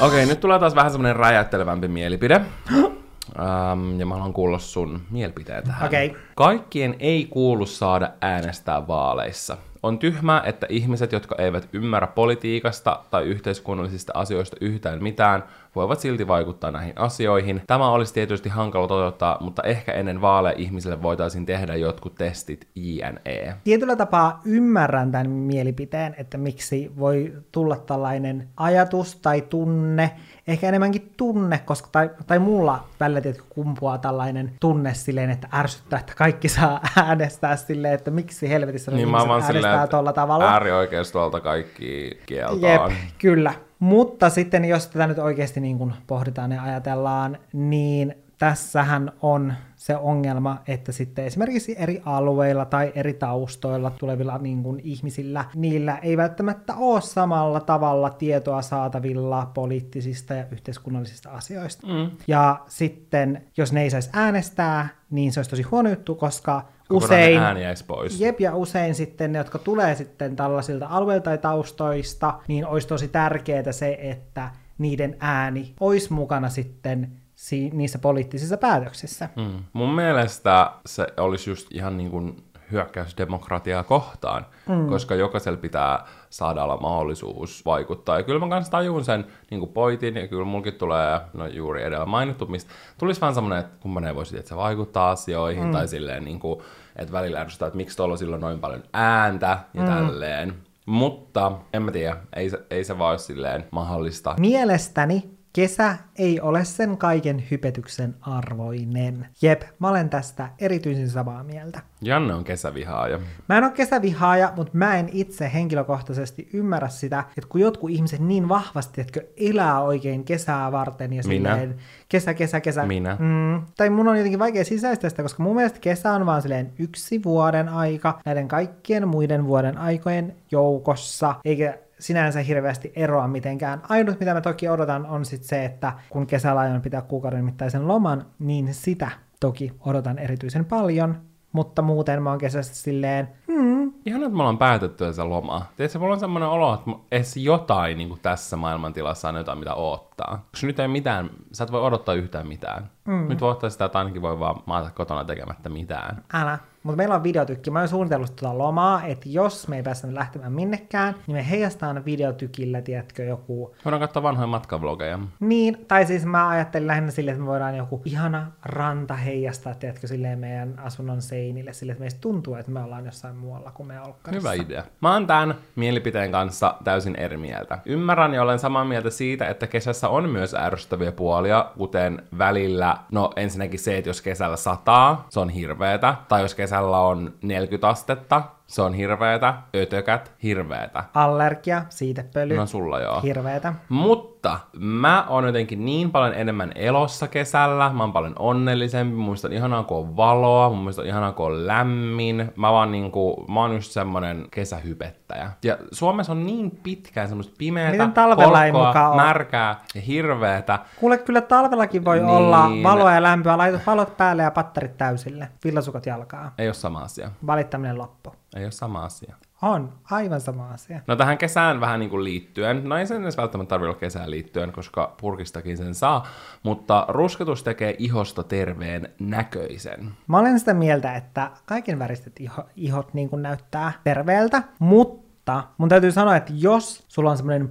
[0.00, 2.40] Okei, nyt tulee taas vähän semmoinen räjäyttelevämpi mielipide.
[2.72, 5.86] Um, ja mä haluan kuulla sun mielipiteen tähän.
[5.86, 6.16] Okei.
[6.36, 9.56] Kaikkien ei kuulu saada äänestää vaaleissa.
[9.84, 15.44] On tyhmää, että ihmiset, jotka eivät ymmärrä politiikasta tai yhteiskunnallisista asioista yhtään mitään,
[15.76, 17.62] voivat silti vaikuttaa näihin asioihin.
[17.66, 23.54] Tämä olisi tietysti hankala toteuttaa, mutta ehkä ennen vaaleja ihmisille voitaisiin tehdä jotkut testit JNE.
[23.64, 30.10] Tietyllä tapaa ymmärrän tämän mielipiteen, että miksi voi tulla tällainen ajatus tai tunne,
[30.48, 35.98] ehkä enemmänkin tunne, koska tai, tai mulla välillä tietysti kumpuaa tällainen tunne silleen, että ärsyttää,
[36.00, 40.52] että kaikki saa äänestää silleen, että miksi helvetissä Niin mä vaan äänestää tuolla tavalla.
[40.52, 42.92] äärioikeistolta kaikki Jep, kieltaan.
[43.18, 43.54] kyllä.
[43.78, 49.52] Mutta sitten jos tätä nyt oikeasti niin kuin pohditaan ja ajatellaan, niin tässähän on
[49.84, 55.98] se ongelma, että sitten esimerkiksi eri alueilla tai eri taustoilla tulevilla niin kuin ihmisillä, niillä
[55.98, 61.86] ei välttämättä ole samalla tavalla tietoa saatavilla poliittisista ja yhteiskunnallisista asioista.
[61.86, 62.10] Mm.
[62.26, 67.38] Ja sitten, jos ne ei saisi äänestää, niin se olisi tosi huono juttu, koska usein...
[67.38, 68.20] ääni jäisi pois.
[68.20, 73.08] Jep, ja usein sitten ne, jotka tulee sitten tällaisilta alueilta tai taustoista, niin olisi tosi
[73.08, 79.28] tärkeää se, että niiden ääni olisi mukana sitten si- niissä poliittisissa päätöksissä.
[79.36, 79.64] Mm.
[79.72, 84.88] Mun mielestä se olisi just ihan niin kuin hyökkäys demokratiaa kohtaan, mm.
[84.88, 88.16] koska jokaisella pitää saada olla mahdollisuus vaikuttaa.
[88.16, 91.82] Ja kyllä mä kanssa tajun sen niin kuin poitin, ja kyllä mulkin tulee, no juuri
[91.82, 95.72] edellä mainittu, mistä tulisi vaan semmoinen, että kumman ei voisi, että se vaikuttaa asioihin, mm.
[95.72, 96.60] tai silleen niin kuin,
[96.96, 99.88] että välillä ärsyttää, että miksi tuolla on silloin noin paljon ääntä, ja mm.
[99.88, 100.54] tälleen.
[100.86, 104.34] Mutta en mä tiedä, ei se, ei se vaan ole silleen mahdollista.
[104.38, 109.26] Mielestäni kesä ei ole sen kaiken hypetyksen arvoinen.
[109.42, 111.80] Jep, mä olen tästä erityisen samaa mieltä.
[112.02, 113.20] Janne on kesävihaaja.
[113.48, 118.20] Mä en ole kesävihaaja, mutta mä en itse henkilökohtaisesti ymmärrä sitä, että kun jotkut ihmiset
[118.20, 121.50] niin vahvasti, että elää oikein kesää varten ja Minä.
[121.50, 121.74] silleen
[122.08, 122.86] kesä, kesä, kesä.
[122.86, 123.16] Minä.
[123.20, 126.72] Mm, tai mun on jotenkin vaikea sisäistää sitä, koska mun mielestä kesä on vaan silleen
[126.78, 133.82] yksi vuoden aika näiden kaikkien muiden vuoden aikojen joukossa, eikä sinänsä hirveästi eroa mitenkään.
[133.88, 137.88] Ainut, mitä mä toki odotan, on sitten se, että kun kesällä aion pitää kuukauden mittaisen
[137.88, 141.16] loman, niin sitä toki odotan erityisen paljon,
[141.52, 145.66] mutta muuten mä oon kesästä silleen, hmm, Ihan että me ollaan päätetty se loma.
[145.76, 149.74] Tiedätkö, mulla on semmoinen olo, että edes jotain niin kuin tässä maailmantilassa on jotain, mitä
[149.74, 150.46] odottaa.
[150.50, 152.90] Koska nyt ei mitään, sä et voi odottaa yhtään mitään.
[153.04, 153.28] Mm.
[153.28, 156.24] Nyt voi odottaa sitä, että ainakin voi vaan maata kotona tekemättä mitään.
[156.32, 156.58] älä.
[156.84, 157.70] Mutta meillä on videotykki.
[157.70, 162.04] Mä oon suunnitellut tuota lomaa, että jos me ei päästä lähtemään minnekään, niin me heijastaan
[162.04, 165.18] videotykillä, tiedätkö, joku Voidaan katsoa vanhoja matkavlogeja.
[165.40, 170.06] Niin, tai siis mä ajattelin lähinnä silleen, että me voidaan joku ihana ranta heijastaa, tiedätkö,
[170.06, 174.00] silleen meidän asunnon seinille, silleen, että meistä tuntuu, että me ollaan jossain muualla kuin me
[174.00, 174.50] olkkarissa.
[174.50, 174.84] Hyvä idea.
[175.00, 177.78] Mä oon tämän mielipiteen kanssa täysin eri mieltä.
[177.86, 183.30] Ymmärrän ja olen samaa mieltä siitä, että kesässä on myös ärsyttäviä puolia, kuten välillä, no
[183.36, 188.42] ensinnäkin se, että jos kesällä sataa, se on hirveetä, tai jos kesällä on 40 astetta,
[188.66, 191.04] se on hirveetä, ötökät, hirveetä.
[191.14, 193.20] Allergia, siitepöly, No sulla joo.
[193.20, 193.74] hirveetä.
[193.88, 199.48] Mutta mä oon jotenkin niin paljon enemmän elossa kesällä, mä oon paljon onnellisempi, mun mielestä
[199.48, 202.52] on ihanaa, kun on valoa, mun mielestä on ihanaa, kun on lämmin.
[202.56, 205.50] Mä vaan niinku, mä oon just semmonen kesähypettäjä.
[205.64, 209.16] Ja Suomessa on niin pitkään semmoista pimeätä, Miten talvella ei muka oo?
[209.16, 210.78] märkää ja hirveetä.
[211.00, 212.28] Kuule, kyllä talvellakin voi Niin.
[212.28, 216.52] olla valoa ja lämpöä, laitat valot päälle ja patterit täysille, villasukat jalkaa.
[216.58, 217.30] Ei ole sama asia.
[217.46, 218.32] Valittaminen loppu.
[218.54, 219.36] Ei ole sama asia.
[219.62, 221.00] On, aivan sama asia.
[221.06, 224.30] No tähän kesään vähän niin kuin liittyen, no ei sen edes välttämättä tarvitse olla kesään
[224.30, 226.26] liittyen, koska purkistakin sen saa,
[226.62, 230.12] mutta rusketus tekee ihosta terveen näköisen.
[230.26, 235.88] Mä olen sitä mieltä, että kaiken väriset iho, ihot niin kuin näyttää terveeltä, mutta mun
[235.88, 237.70] täytyy sanoa, että jos sulla on semmoinen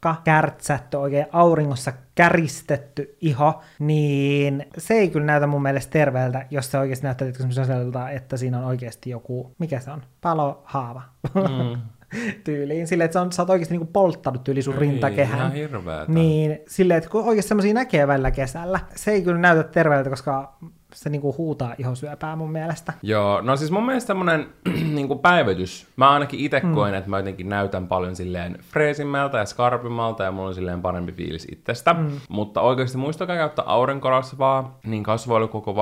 [0.00, 6.70] punakka, kärtsätty, oikein auringossa käristetty iho, niin se ei kyllä näytä mun mielestä terveeltä, jos
[6.70, 11.02] se oikeasti näyttää sellaiselta, että siinä on oikeasti joku, mikä se on, palohaava.
[11.34, 11.80] Mm
[12.44, 12.86] tyyliin.
[12.86, 15.38] Silleen, että sä, on, sä oot oikeasti niinku polttanut tyyli sun rintakehän.
[15.38, 16.12] Ihan hirveetä.
[16.12, 20.58] Niin, silleen, että kun oikeasti semmoisia näkee välillä kesällä, se ei kyllä näytä terveeltä, koska
[20.98, 22.92] se niinku huutaa ihosyöpää mun mielestä.
[23.02, 24.46] Joo, no siis mun mielestä semmonen
[24.94, 25.86] niinku päivitys.
[25.96, 26.74] Mä ainakin itse mm.
[26.74, 31.12] koen, että mä jotenkin näytän paljon silleen freesimmältä ja skarpimmalta ja mulla on silleen parempi
[31.12, 31.92] fiilis itsestä.
[31.92, 32.10] Mm.
[32.28, 35.76] Mutta oikeasti muistakaa käyttää aurinkorasvaa, niin kasvoilla koko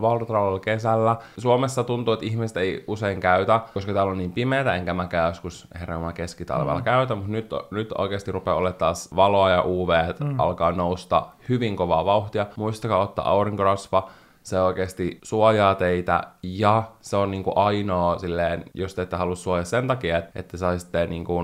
[0.00, 1.16] vartalalla kesällä.
[1.38, 5.68] Suomessa tuntuu, että ihmiset ei usein käytä, koska täällä on niin pimeätä, enkä mäkään joskus
[5.80, 6.84] herran keskitalvella mm.
[6.84, 9.88] käytä, mutta nyt, nyt oikeasti rupeaa olemaan taas valoa ja UV
[10.20, 10.40] mm.
[10.40, 12.46] alkaa nousta hyvin kovaa vauhtia.
[12.56, 14.08] Muistakaa ottaa aurinkorasva,
[14.44, 19.64] se oikeasti suojaa teitä ja se on niinku ainoa silleen, jos te ette halua suojaa
[19.64, 21.42] sen takia, että, saisitte niinku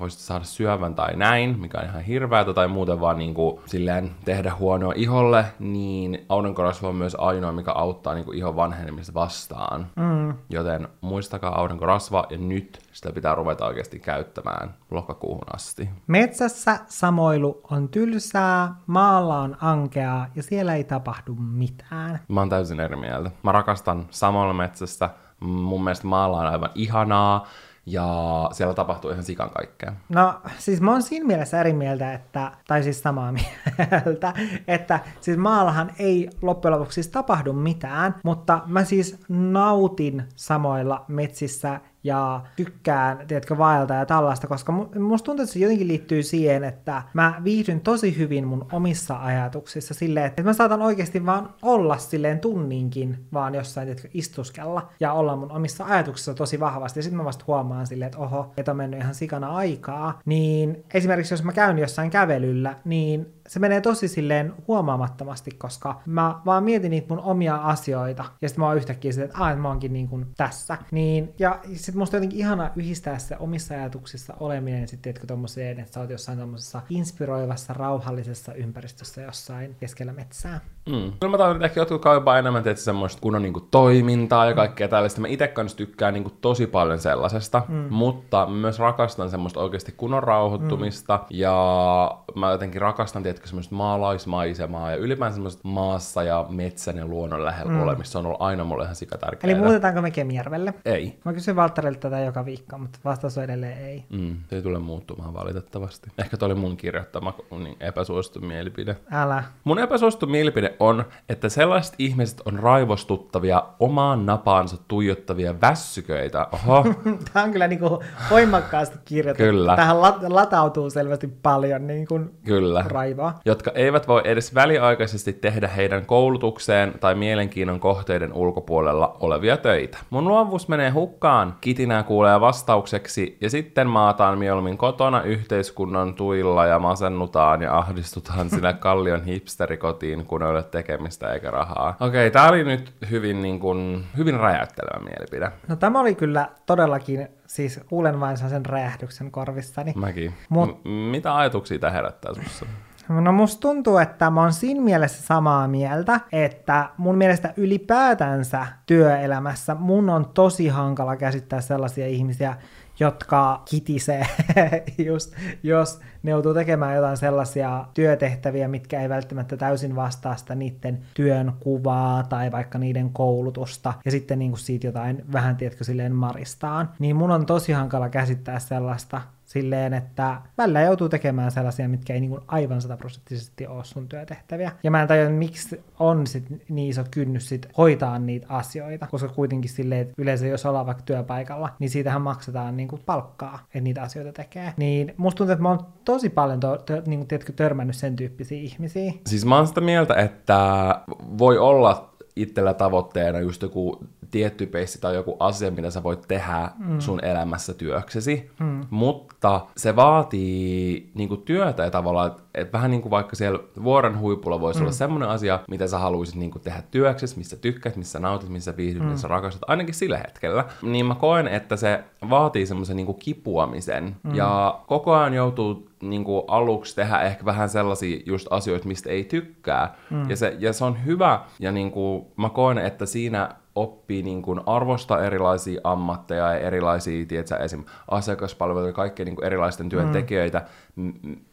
[0.00, 4.10] voisit saada syövän tai näin, mikä on ihan hirveätä, tai muuten vaan niin kuin, silleen
[4.24, 9.86] tehdä huonoa iholle, niin aurinkorasva on myös ainoa, mikä auttaa niin kuin ihon vanhenemista vastaan.
[9.96, 10.34] Mm.
[10.50, 15.90] Joten muistakaa aurinkorasva, ja nyt sitä pitää ruveta oikeasti käyttämään lokakuuhun asti.
[16.06, 22.20] Metsässä samoilu on tylsää, maalla on ankeaa, ja siellä ei tapahdu mitään.
[22.28, 23.30] Mä oon täysin eri mieltä.
[23.42, 25.10] Mä rakastan samoilla metsässä.
[25.40, 27.46] Mun mielestä maalla on aivan ihanaa
[27.86, 29.92] ja siellä tapahtuu ihan sikan kaikkea.
[30.08, 33.32] No siis mä oon siinä mielessä eri mieltä, että, tai siis samaa
[33.82, 34.32] mieltä,
[34.68, 41.80] että siis maallahan ei loppujen lopuksi siis tapahdu mitään, mutta mä siis nautin samoilla metsissä
[42.04, 47.02] ja tykkään, tiedätkö, vaelta ja tällaista, koska musta tuntuu, että se jotenkin liittyy siihen, että
[47.14, 52.40] mä viihdyn tosi hyvin mun omissa ajatuksissa silleen, että mä saatan oikeasti vaan olla silleen
[52.40, 56.98] tunninkin vaan jossain, tiedätkö, istuskella ja olla mun omissa ajatuksissa tosi vahvasti.
[56.98, 60.84] Ja sitten mä vasta huomaan silleen, että oho, että on mennyt ihan sikana aikaa, niin
[60.94, 66.64] esimerkiksi jos mä käyn jossain kävelyllä, niin se menee tosi silleen huomaamattomasti, koska mä vaan
[66.64, 69.92] mietin niitä mun omia asioita, ja sitten mä oon yhtäkkiä silleen, että aah, mä oonkin
[69.92, 70.78] niin kuin tässä.
[70.90, 75.92] Niin, ja sitten musta jotenkin ihana yhdistää se omissa ajatuksissa oleminen sitten, tiedätkö, tommoseen, että
[75.92, 80.60] sä oot jossain tommosessa inspiroivassa, rauhallisessa ympäristössä jossain keskellä metsää.
[80.90, 81.12] Mm.
[81.20, 84.54] Kyllä mä toivon, että ehkä jotkut kaipaa enemmän teitä semmoista kunnon niin kuin, toimintaa ja
[84.54, 85.20] kaikkea tällaista.
[85.20, 87.86] Mä itse kanssa tykkään niin kuin, tosi paljon sellaisesta, mm.
[87.90, 91.26] mutta myös rakastan semmoista oikeasti kunnon rauhoittumista mm.
[91.30, 97.44] ja mä jotenkin rakastan, tiedätkö, semmoista maalaismaisemaa ja ylipäänsä semmoista maassa ja metsän ja luonnon
[97.44, 97.82] lähellä mm.
[97.82, 98.12] olemista.
[98.12, 99.52] Se on ollut aina mulle ihan sikatärkeää.
[99.52, 100.74] Eli muutetaanko me Kemijärvelle?
[100.84, 101.18] Ei.
[101.24, 104.04] Mä kysyn Valtterilta tätä joka viikko, mutta vastaus on edelleen ei.
[104.10, 106.10] Mm, se ei tule muuttumaan valitettavasti.
[106.18, 108.96] Ehkä toi oli mun kirjoittama niin epäsuosittu mielipide.
[109.12, 109.44] Älä.
[109.64, 116.46] Mun epäsuosittu mielipide on, että sellaiset ihmiset on raivostuttavia, omaan napaansa tuijottavia vässyköitä.
[116.52, 116.84] Oho.
[117.32, 119.50] Tämä on kyllä niin kuin voimakkaasti kirjoitettu.
[119.50, 119.76] Kyllä.
[119.76, 122.84] Tähän latautuu selvästi paljon niin kuin kyllä.
[122.88, 123.34] raivoa.
[123.44, 129.98] Jotka eivät voi edes väliaikaisesti tehdä heidän koulutukseen tai mielenkiinnon kohteiden ulkopuolella olevia töitä.
[130.10, 136.78] Mun luovuus menee hukkaan, kitinää kuulee vastaukseksi, ja sitten maataan mieluummin kotona yhteiskunnan tuilla ja
[136.78, 141.96] masennutaan ja ahdistutaan sillä kallion hipsterikotiin, kun ei ole tekemistä eikä rahaa.
[142.00, 145.52] Okei, okay, tää oli nyt hyvin, niin kun, hyvin räjäyttelevä mielipide.
[145.68, 149.92] No tämä oli kyllä todellakin, siis kuulen vain sen räjähdyksen korvissani.
[149.96, 150.34] Mäkin.
[150.48, 150.84] Mut...
[150.84, 152.66] M- mitä ajatuksia tämä herättää sussa?
[153.08, 159.74] No musta tuntuu, että mä oon siinä mielessä samaa mieltä, että mun mielestä ylipäätänsä työelämässä
[159.74, 162.56] mun on tosi hankala käsittää sellaisia ihmisiä,
[163.00, 164.26] jotka kitisee,
[165.08, 170.98] just, jos ne joutuu tekemään jotain sellaisia työtehtäviä, mitkä ei välttämättä täysin vastaa sitä niiden
[171.14, 176.14] työn kuvaa tai vaikka niiden koulutusta, ja sitten niin kuin siitä jotain vähän, tiedätkö, silleen
[176.14, 176.90] maristaan.
[176.98, 182.20] Niin mun on tosi hankala käsittää sellaista, silleen, että välillä joutuu tekemään sellaisia, mitkä ei
[182.20, 184.72] niin kuin aivan sataprosenttisesti ole sun työtehtäviä.
[184.82, 189.28] Ja mä en tajua, miksi on sit niin iso kynnys sit hoitaa niitä asioita, koska
[189.28, 193.80] kuitenkin silleen, että yleensä jos ollaan vaikka työpaikalla, niin siitähän maksetaan niin kuin palkkaa, että
[193.80, 194.72] niitä asioita tekee.
[194.76, 198.16] Niin musta tuntuu, että mä oon tosi paljon to, to, niin kuin, tiedätkö, törmännyt sen
[198.16, 199.12] tyyppisiä ihmisiä.
[199.26, 201.00] Siis mä oon sitä mieltä, että
[201.38, 203.98] voi olla itsellä tavoitteena just joku
[204.30, 207.00] tietty peissi tai joku asia, mitä sä voit tehdä mm.
[207.00, 208.80] sun elämässä työksesi, mm.
[208.90, 214.18] mutta se vaatii niin kuin työtä ja tavallaan, että vähän niin kuin vaikka siellä vuoren
[214.18, 214.84] huipulla voisi mm.
[214.84, 218.76] olla semmoinen asia, mitä sä haluaisit niin kuin tehdä työksesi, missä tykkäät, missä nautit, missä
[218.76, 219.08] viihdyt, mm.
[219.08, 224.34] missä rakastat, ainakin sillä hetkellä, niin mä koen, että se vaatii semmoisen niin kipuamisen mm.
[224.34, 229.24] ja koko ajan joutuu niin kuin aluksi tehdä ehkä vähän sellaisia just asioita, mistä ei
[229.24, 229.94] tykkää.
[230.10, 230.30] Mm.
[230.30, 234.42] Ja, se, ja se on hyvä, ja niin kuin mä koen, että siinä oppii niin
[234.42, 237.84] kuin arvosta erilaisia ammatteja ja erilaisia, tiedätkö, esim.
[238.08, 240.66] asiakaspalveluita ja kaikkea niin kuin erilaisten työntekijöitä, mm.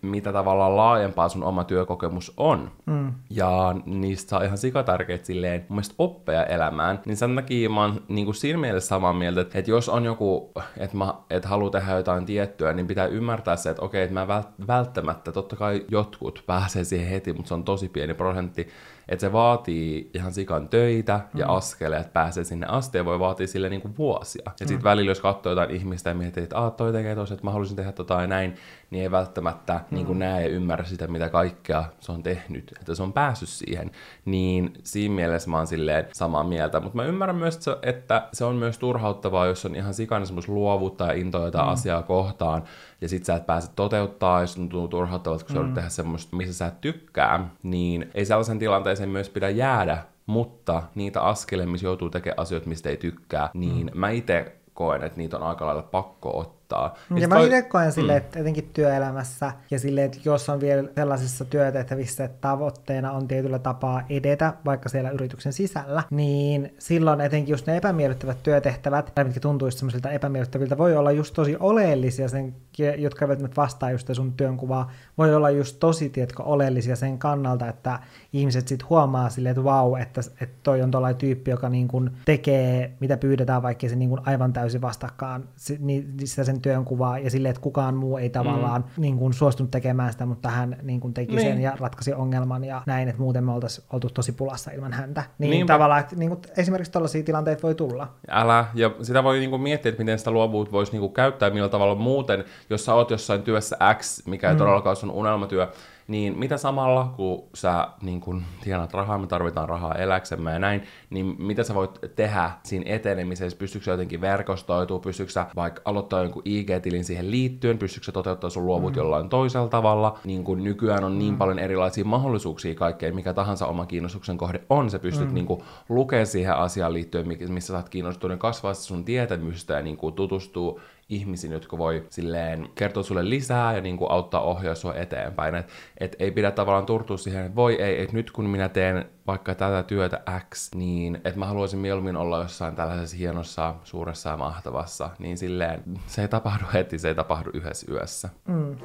[0.02, 2.72] Mitä tavallaan laajempaa sun oma työkokemus on.
[2.86, 3.14] Mm.
[3.30, 7.00] Ja niistä saa ihan sikatärkeitä silleen mun mielestä oppeja elämään.
[7.06, 10.06] Niin sen takia mä oon niin kuin siinä mielessä samaa mieltä, että, että jos on
[10.06, 14.14] joku, että mä et halua tehdä jotain tiettyä, niin pitää ymmärtää se, että okei, että
[14.14, 18.68] mä välttämättä, totta kai jotkut pääsee siihen heti, mutta se on tosi pieni prosentti,
[19.10, 21.54] että se vaatii ihan sikan töitä ja mm.
[21.54, 24.44] askeleet, että pääsee sinne asti ja voi vaatia sille niinku vuosia.
[24.46, 24.84] Ja sitten mm.
[24.84, 27.76] välillä, jos katsoo jotain ihmistä ja miettii, että ah, toi tekee tosi, että mä haluaisin
[27.76, 28.56] tehdä tota ja näin,
[28.90, 29.96] niin ei välttämättä mm.
[29.96, 33.50] niin kuin näe ja ymmärrä sitä, mitä kaikkea se on tehnyt, että se on päässyt
[33.50, 33.92] siihen.
[34.26, 36.80] Niin siinä mielessä mä oon silleen samaa mieltä.
[36.80, 41.06] Mutta mä ymmärrän myös, että se on myös turhauttavaa, jos on ihan sikana semmoista luovuutta
[41.06, 41.74] ja intoa jotain mm.
[41.74, 42.64] asiaa kohtaan,
[43.02, 45.68] ja sit sä et pääse toteuttaa, jos tuntuu turhauttavalta, kun mm.
[45.68, 50.84] sä tehdä semmoista, missä sä et tykkää, niin ei sellaisen tilanteeseen myös pidä jäädä, mutta
[50.96, 54.00] niitä askeleen, missä joutuu tekemään asioita, mistä ei tykkää, niin mm.
[54.00, 56.98] mä itse koen, että niitä on aika lailla pakko ottaa auttaa.
[57.10, 58.26] Ja, ja mä itse koen silleen, mm.
[58.26, 63.60] että etenkin työelämässä ja silleen, että jos on vielä sellaisissa työtehtävissä, että tavoitteena on tietyllä
[63.60, 69.40] tapaa edetä, vaikka siellä yrityksen sisällä, niin silloin etenkin just ne epämiellyttävät työtehtävät, tai mitkä
[69.40, 72.56] tuntuisi semmoisilta epämiellyttäviltä, voi olla just tosi oleellisia, sen,
[72.98, 77.68] jotka eivät nyt vastaa just sun työnkuvaa, voi olla just tosi, tiedätkö, oleellisia sen kannalta,
[77.68, 78.00] että
[78.34, 82.12] ihmiset sitten huomaa silleen, että vau, että, että toi on tuollainen tyyppi, joka niin kuin
[82.26, 85.50] tekee, mitä pyydetään, vaikka se niin kuin aivan täysin vastakkaan
[85.80, 89.02] niin sitä sen työnkuvaa, ja silleen, että kukaan muu ei tavallaan mm.
[89.02, 91.48] niin kuin suostunut tekemään sitä, mutta hän niin kuin teki niin.
[91.48, 95.24] sen ja ratkaisi ongelman ja näin, että muuten me oltaisiin oltu tosi pulassa ilman häntä.
[95.38, 95.74] Niin Niinpä.
[95.74, 98.08] tavallaan, että niin kuin, esimerkiksi tällaisia tilanteita voi tulla.
[98.30, 101.50] Älä, ja sitä voi niin kuin miettiä, että miten sitä luovuutta voisi niin kuin käyttää,
[101.50, 104.58] millä tavalla muuten, jos sä oot jossain työssä X, mikä ei mm.
[104.58, 105.68] todellakaan ole sun unelmatyö,
[106.08, 110.84] niin mitä samalla, kun sä niin kun tienat rahaa, me tarvitaan rahaa eläksemme ja näin,
[111.10, 116.24] niin mitä sä voit tehdä siinä etenemisessä, pystyykö sä jotenkin verkostoitua, pystyykö sä vaikka aloittaa
[116.24, 118.98] jonkun IG-tilin siihen liittyen, pystyykö sä toteuttaa sun luovut mm.
[118.98, 121.38] jollain toisella tavalla, niin kun nykyään on niin mm.
[121.38, 125.34] paljon erilaisia mahdollisuuksia kaikkeen, mikä tahansa oma kiinnostuksen kohde on, sä pystyt mm.
[125.34, 125.48] niin
[125.90, 131.54] lukea siihen asiaan liittyen, missä sä oot kiinnostunut, kasvaa sun tietämystä ja niin tutustua ihmisiin,
[131.54, 135.56] jotka voi silleen kertoa sulle lisää ja niin kuin auttaa ohjaa sua eteenpäin.
[135.56, 135.68] Et,
[135.98, 139.56] et ei pidä tavallaan turtua siihen, että voi ei, että nyt kun minä teen vaikka
[139.56, 140.22] tätä työtä
[140.54, 145.84] X, niin että mä haluaisin mieluummin olla jossain tällaisessa hienossa, suuressa ja mahtavassa, niin silleen
[146.08, 148.30] se ei tapahdu heti, se ei tapahdu yhdessä yössä.
[148.48, 148.76] Mm.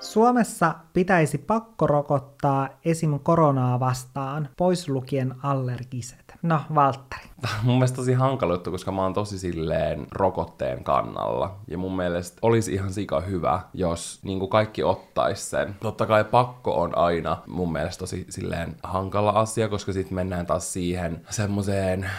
[0.00, 3.20] Suomessa pitäisi pakkorokottaa esim.
[3.20, 6.21] koronaa vastaan, pois lukien allergiset.
[6.42, 7.22] No, Valtteri.
[7.62, 11.56] Mun mielestä tosi hankala juttu, koska mä oon tosi silleen rokotteen kannalla.
[11.68, 15.76] Ja mun mielestä olisi ihan sika hyvä, jos niin kuin kaikki ottais sen.
[15.80, 20.72] Totta kai pakko on aina mun mielestä tosi silleen hankala asia, koska sitten mennään taas
[20.72, 22.10] siihen semmoiseen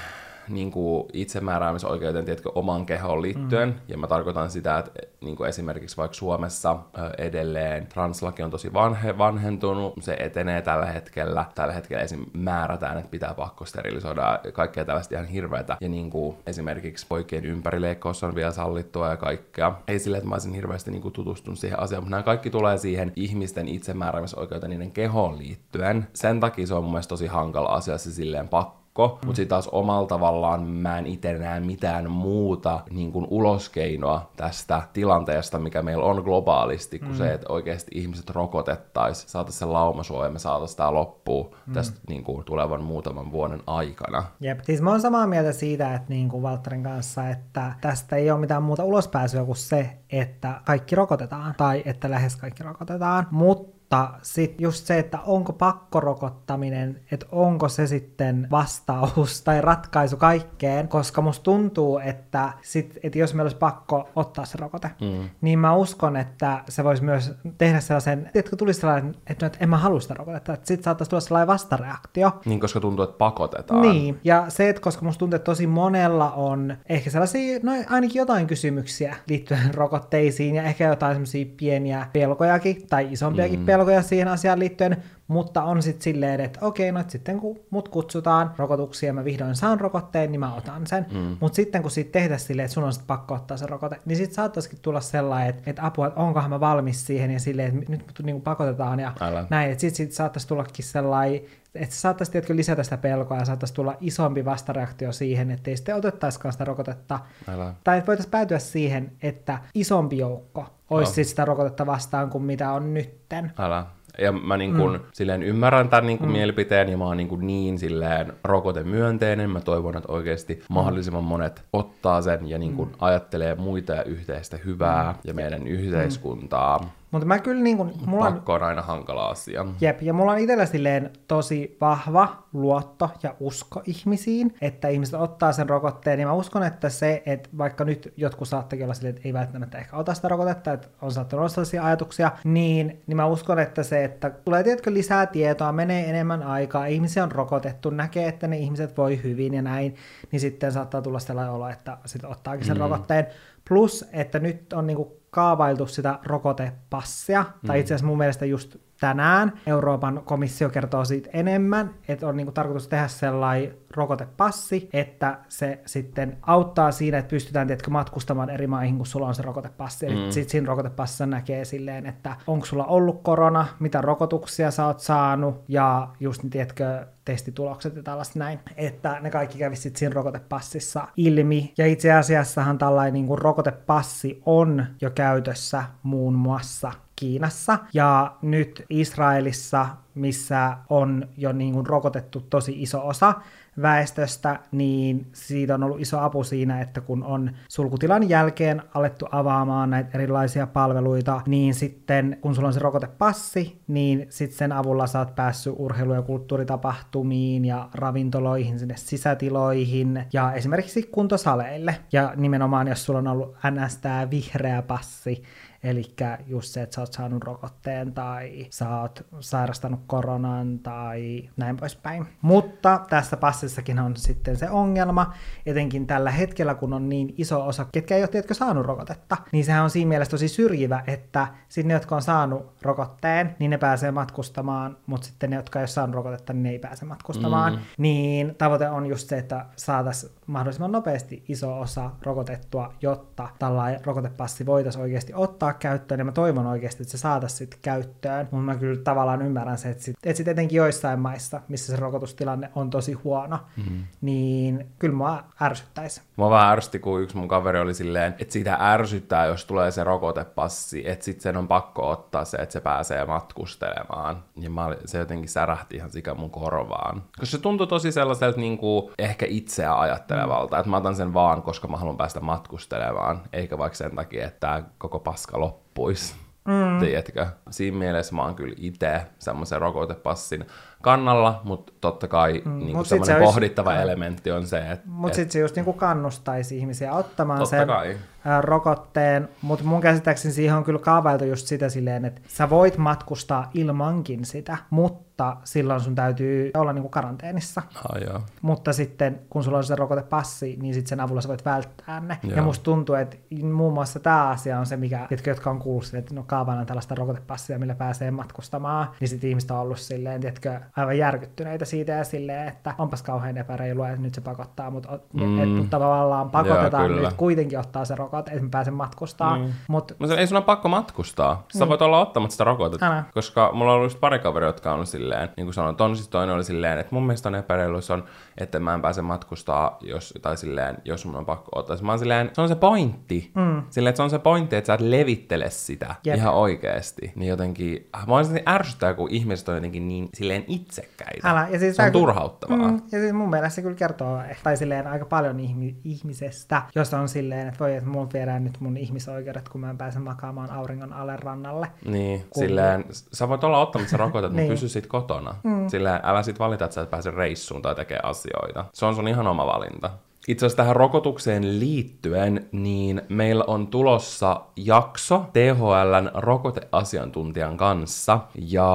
[0.49, 3.69] niin kuin itsemääräämisoikeuteen tiedätkö, oman kehoon liittyen.
[3.69, 3.75] Mm.
[3.87, 6.79] Ja mä tarkoitan sitä, että niin kuin esimerkiksi vaikka Suomessa
[7.17, 11.45] edelleen translaki on tosi vanhe, vanhentunut, se etenee tällä hetkellä.
[11.55, 12.25] Tällä hetkellä esim.
[12.33, 15.77] määrätään, että pitää pakko sterilisoida kaikkea tällaista ihan hirveätä.
[15.81, 19.75] Ja niin kuin esimerkiksi poikien ympärileikkaus on vielä sallittua ja kaikkea.
[19.87, 22.77] Ei sille, että mä olisin hirveästi niin kuin tutustunut siihen asiaan, mutta nämä kaikki tulee
[22.77, 26.07] siihen ihmisten itsemääräämisoikeuteen niiden kehoon liittyen.
[26.13, 29.25] Sen takia se on mun mielestä tosi hankala asia se silleen pakko pakko, mm.
[29.27, 34.81] mutta sitten taas omalla tavallaan mä en itse näe mitään muuta niin kuin uloskeinoa tästä
[34.93, 37.17] tilanteesta, mikä meillä on globaalisti, kuin mm.
[37.17, 41.73] se, että oikeasti ihmiset rokotettaisiin, saataisiin se laumasuoja ja me saataisiin tämä loppuun mm.
[41.73, 44.23] tästä niin kuin, tulevan muutaman vuoden aikana.
[44.39, 48.31] Jep, siis mä oon samaa mieltä siitä, että niin kuin Valtterin kanssa, että tästä ei
[48.31, 53.72] ole mitään muuta ulospääsyä kuin se, että kaikki rokotetaan, tai että lähes kaikki rokotetaan, mutta
[53.97, 60.87] mutta sitten just se, että onko pakkorokottaminen, että onko se sitten vastaus tai ratkaisu kaikkeen,
[60.87, 65.29] koska musta tuntuu, että, sit, että jos meillä olisi pakko ottaa se rokote, mm.
[65.41, 69.69] niin mä uskon, että se voisi myös tehdä sellaisen, että tulisi sellainen, että, että en
[69.69, 72.31] mä halua sitä rokotetta, että sitten saattaisi tulla sellainen vastareaktio.
[72.45, 73.81] Niin, koska tuntuu, että pakotetaan.
[73.81, 78.19] Niin, ja se, että koska musta tuntuu, että tosi monella on ehkä sellaisia, no ainakin
[78.19, 83.65] jotain kysymyksiä liittyen rokotteisiin ja ehkä jotain sellaisia pieniä pelkojakin tai isompiakin mm.
[83.65, 87.59] pelkoja pelkoja siihen asiaan liittyen, mutta on sitten silleen, että okei, no et sitten kun
[87.69, 91.05] mut kutsutaan rokotuksiin ja mä vihdoin saan rokotteen, niin mä otan sen.
[91.11, 91.37] Mm.
[91.39, 94.17] Mutta sitten kun siitä tehdään silleen, että sun on sitten pakko ottaa se rokote, niin
[94.17, 97.91] sitten saattaisikin tulla sellainen, että, että apua, että onkohan mä valmis siihen ja silleen, että
[97.91, 99.45] nyt mut niin kuin pakotetaan ja Älä.
[99.49, 99.71] näin.
[99.71, 101.41] Että sitten sit saattaisi tullakin sellainen,
[101.75, 105.77] että se saattaisi tiedätkö, lisätä sitä pelkoa ja saattaisi tulla isompi vastareaktio siihen, että ei
[105.77, 107.19] sitten otettaisikaan sitä rokotetta.
[107.47, 107.73] Älä.
[107.83, 112.71] Tai että voitaisiin päätyä siihen, että isompi joukko olisi sit sitä rokotetta vastaan kuin mitä
[112.71, 113.51] on nytten.
[113.57, 113.85] Älä.
[114.17, 114.99] Ja mä niin kun, mm.
[115.13, 116.31] silleen ymmärrän tämän niin kun, mm.
[116.31, 119.49] mielipiteen ja mä oon niin, kun, niin silleen rokotemyönteinen.
[119.49, 120.61] Mä toivon, että oikeasti mm.
[120.69, 122.93] mahdollisimman monet ottaa sen ja niin kun, mm.
[122.99, 125.19] ajattelee muita ja yhteistä hyvää mm.
[125.23, 126.77] ja meidän yhteiskuntaa.
[126.77, 126.89] Mm.
[127.13, 129.65] Mutta mä kyllä niin kuin, mulla on, Pakko on aina hankala asia.
[129.81, 135.51] jep, ja mulla on itsellä silleen tosi vahva luotto ja usko ihmisiin, että ihmiset ottaa
[135.51, 139.27] sen rokotteen, niin mä uskon, että se, että vaikka nyt jotkut saattakin olla silleen, että
[139.27, 143.25] ei välttämättä ehkä ota sitä rokotetta, että on saattanut olla sellaisia ajatuksia, niin, niin mä
[143.25, 148.27] uskon, että se, että tulee tiedätkö lisää tietoa, menee enemmän aikaa, ihmisiä on rokotettu, näkee,
[148.27, 149.95] että ne ihmiset voi hyvin ja näin,
[150.31, 152.81] niin sitten saattaa tulla sellainen olo, että sitten ottaakin sen mm.
[152.81, 153.27] rokotteen.
[153.69, 157.67] Plus, että nyt on niinku kaavailtu sitä rokotepassia, mm.
[157.67, 162.51] tai itse asiassa mun mielestä just tänään Euroopan komissio kertoo siitä enemmän, että on niinku
[162.51, 168.97] tarkoitus tehdä sellainen rokotepassi, että se sitten auttaa siinä, että pystytään tiedätkö, matkustamaan eri maihin,
[168.97, 170.05] kun sulla on se rokotepassi.
[170.05, 170.15] Mm.
[170.29, 175.63] Sitten siinä rokotepassissa näkee silleen, että onko sulla ollut korona, mitä rokotuksia sä oot saanut,
[175.67, 181.73] ja just, tiedätkö, testitulokset ja tällaista näin, että ne kaikki kävisi sitten siinä rokotepassissa ilmi.
[181.77, 187.79] Ja itse asiassahan tällainen niin kuin rokotepassi on jo käytössä muun muassa Kiinassa.
[187.93, 193.33] Ja nyt Israelissa, missä on jo niin kuin rokotettu tosi iso osa
[193.81, 199.89] väestöstä, niin siitä on ollut iso apu siinä, että kun on sulkutilan jälkeen alettu avaamaan
[199.89, 205.19] näitä erilaisia palveluita, niin sitten kun sulla on se rokotepassi, niin sitten sen avulla sä
[205.19, 211.95] oot päässyt urheilu- ja kulttuuritapahtumiin ja ravintoloihin, sinne sisätiloihin ja esimerkiksi kuntosaleille.
[212.11, 215.43] Ja nimenomaan, jos sulla on ollut NS tää vihreä passi,
[215.83, 216.15] Eli
[216.45, 222.25] just se, että sä oot saanut rokotteen tai sä oot sairastanut koronan tai näin poispäin.
[222.41, 225.33] Mutta tässä passissakin on sitten se ongelma,
[225.65, 229.65] etenkin tällä hetkellä, kun on niin iso osa, ketkä ei ole tiedätkö, saanut rokotetta, niin
[229.65, 233.77] sehän on siinä mielessä tosi syrjivä, että sitten ne, jotka on saanut rokotteen, niin ne
[233.77, 237.73] pääsee matkustamaan, mutta sitten ne, jotka ei ole saanut rokotetta, niin ne ei pääse matkustamaan.
[237.73, 237.79] Mm.
[237.97, 244.65] Niin tavoite on just se, että saataisiin mahdollisimman nopeasti iso osa rokotettua, jotta tällainen rokotepassi
[244.65, 248.75] voitaisiin oikeasti ottaa käyttöön, ja mä toivon oikeasti, että se saataisiin sitten käyttöön, mutta mä
[248.75, 252.89] kyllä tavallaan ymmärrän se, että sitten et sit etenkin joissain maissa, missä se rokotustilanne on
[252.89, 254.03] tosi huono, mm.
[254.21, 256.21] niin kyllä mua ärsyttäisi.
[256.35, 260.03] Mua vähän ärsytti, kun yksi mun kaveri oli silleen, että siitä ärsyttää, jos tulee se
[260.03, 264.43] rokotepassi, että sitten sen on pakko ottaa se, että se pääsee matkustelemaan.
[264.55, 267.23] Ja mä se jotenkin särähti ihan sikä mun korvaan.
[267.39, 270.79] Koska se tuntui tosi sellaiselta niin kuin ehkä itseä ajattelevalta, mm.
[270.79, 274.59] että mä otan sen vaan, koska mä haluan päästä matkustelemaan, eikä vaikka sen takia, että
[274.59, 276.35] tää koko paska loppuisi.
[276.65, 276.99] Mm.
[276.99, 277.47] Tiedätkö?
[277.69, 280.65] Siinä mielessä mä oon kyllä itse semmoisen rokotepassin
[281.01, 282.77] kannalla, mutta totta kai mm.
[282.77, 285.75] niin Mut semmoinen se olisi- pohdittava elementti on se, että Mutta et, sitten se just
[285.75, 288.17] niinku kannustaisi ihmisiä ottamaan Totta sen kai.
[288.61, 293.69] Rokotteen, mutta mun käsittääkseni siihen on kyllä kaavailtu just sitä silleen, että sä voit matkustaa
[293.73, 297.81] ilmankin sitä, mutta silloin sun täytyy olla niinku karanteenissa.
[297.95, 298.41] ah, joo.
[298.61, 302.37] Mutta sitten kun sulla on se rokotepassi, niin sitten sen avulla sä voit välttää ne.
[302.43, 302.55] Joo.
[302.55, 306.05] Ja musta tuntuu, että muun muassa tämä asia on se, mikä, jotka, jotka on kuullut,
[306.05, 310.41] sille, että no kaavaillaan tällaista rokotepassia, millä pääsee matkustamaan, niin sitten ihmiset on ollut silleen,
[310.41, 315.19] tiedätkö, aivan järkyttyneitä siitä ja silleen, että onpas kauhean epäreilua, että nyt se pakottaa, mutta,
[315.33, 315.81] Mm.
[315.81, 317.27] et, tavallaan pakotetaan kyllä.
[317.29, 319.61] nyt kuitenkin ottaa se rokote, että mä pääsen matkustamaan.
[319.61, 319.73] Mm.
[319.87, 321.65] Mutta Mutta ei sun ole pakko matkustaa.
[321.77, 321.89] Sä Mm.
[321.89, 323.05] voit olla ottamatta sitä rokotetta.
[323.07, 323.23] Älä.
[323.33, 326.27] Koska mulla on ollut just pari kaveria, jotka on silleen, niin kuin sanoin, ton siis
[326.27, 328.23] toinen oli silleen, että mun mielestä on epäreilu, se on,
[328.57, 331.97] että mä en pääse matkustaa, jos, tai silleen, jos mun on pakko ottaa.
[332.01, 333.51] Mä oon silleen, se on se pointti.
[333.55, 333.83] Mm.
[333.89, 336.35] Silleen, että se on se pointti, että sä et levittele sitä Jep.
[336.35, 337.31] ihan oikeesti.
[337.35, 341.49] Niin jotenkin, mä oon ärsyttää, kun ihmiset on jotenkin niin silleen itsekkäitä.
[341.51, 341.67] Älä.
[341.71, 342.77] Ja siis se on kyllä- turhauttavaa.
[342.77, 346.81] Mm, ja siis mun mielestä se kyllä kertoo, eh, tai silleen aika paljon ihmi- ihmisestä,
[346.95, 350.19] jos on silleen, että voi, että mun viedään nyt mun ihmisoikeudet, kun mä en pääse
[350.19, 351.87] makaamaan auringon alle rannalle.
[352.05, 354.71] Niin, Kun- silleen, sä voit olla ottamatta se rokotet, mutta Niin.
[354.71, 355.55] pysy sit kotona.
[355.63, 355.87] Mm.
[355.89, 358.85] Silleen, älä sit valita, että sä et pääse reissuun tai tekee asioita.
[358.93, 360.09] Se on sun ihan oma valinta.
[360.47, 368.89] Itse asiassa tähän rokotukseen liittyen, niin meillä on tulossa jakso THLn rokoteasiantuntijan kanssa, ja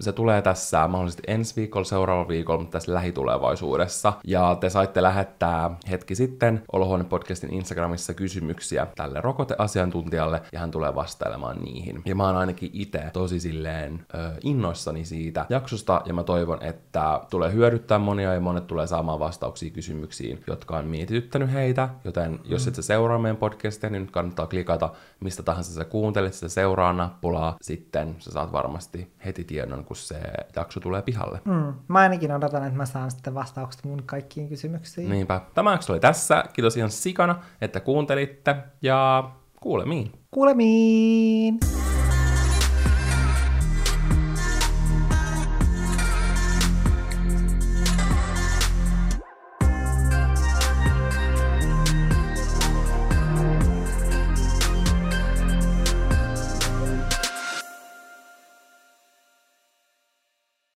[0.00, 4.12] se tulee tässä mahdollisesti ensi viikolla, seuraavalla viikolla, mutta tässä lähitulevaisuudessa.
[4.24, 10.94] Ja te saitte lähettää hetki sitten Olohuone podcastin Instagramissa kysymyksiä tälle rokoteasiantuntijalle, ja hän tulee
[10.94, 12.02] vastailemaan niihin.
[12.04, 17.20] Ja mä oon ainakin itse tosi silleen ö, innoissani siitä jaksosta, ja mä toivon, että
[17.30, 22.66] tulee hyödyttää monia, ja monet tulee saamaan vastauksia kysymyksiin, jotka on mietityttänyt heitä, joten jos
[22.66, 24.90] et sä seuraa meidän podcastia, niin nyt kannattaa klikata
[25.20, 30.20] mistä tahansa sä kuuntelet, sitä seuraa nappulaa, sitten sä saat varmasti heti tiedon, kun se
[30.56, 31.40] jakso tulee pihalle.
[31.44, 31.74] Mm.
[31.88, 35.10] Mä ainakin odotan, että mä saan sitten vastaukset mun kaikkiin kysymyksiin.
[35.10, 35.40] Niinpä.
[35.54, 36.44] Tämä jakso oli tässä.
[36.52, 40.12] Kiitos ihan sikana, että kuuntelitte ja kuulemiin.
[40.30, 41.58] Kuulemiin!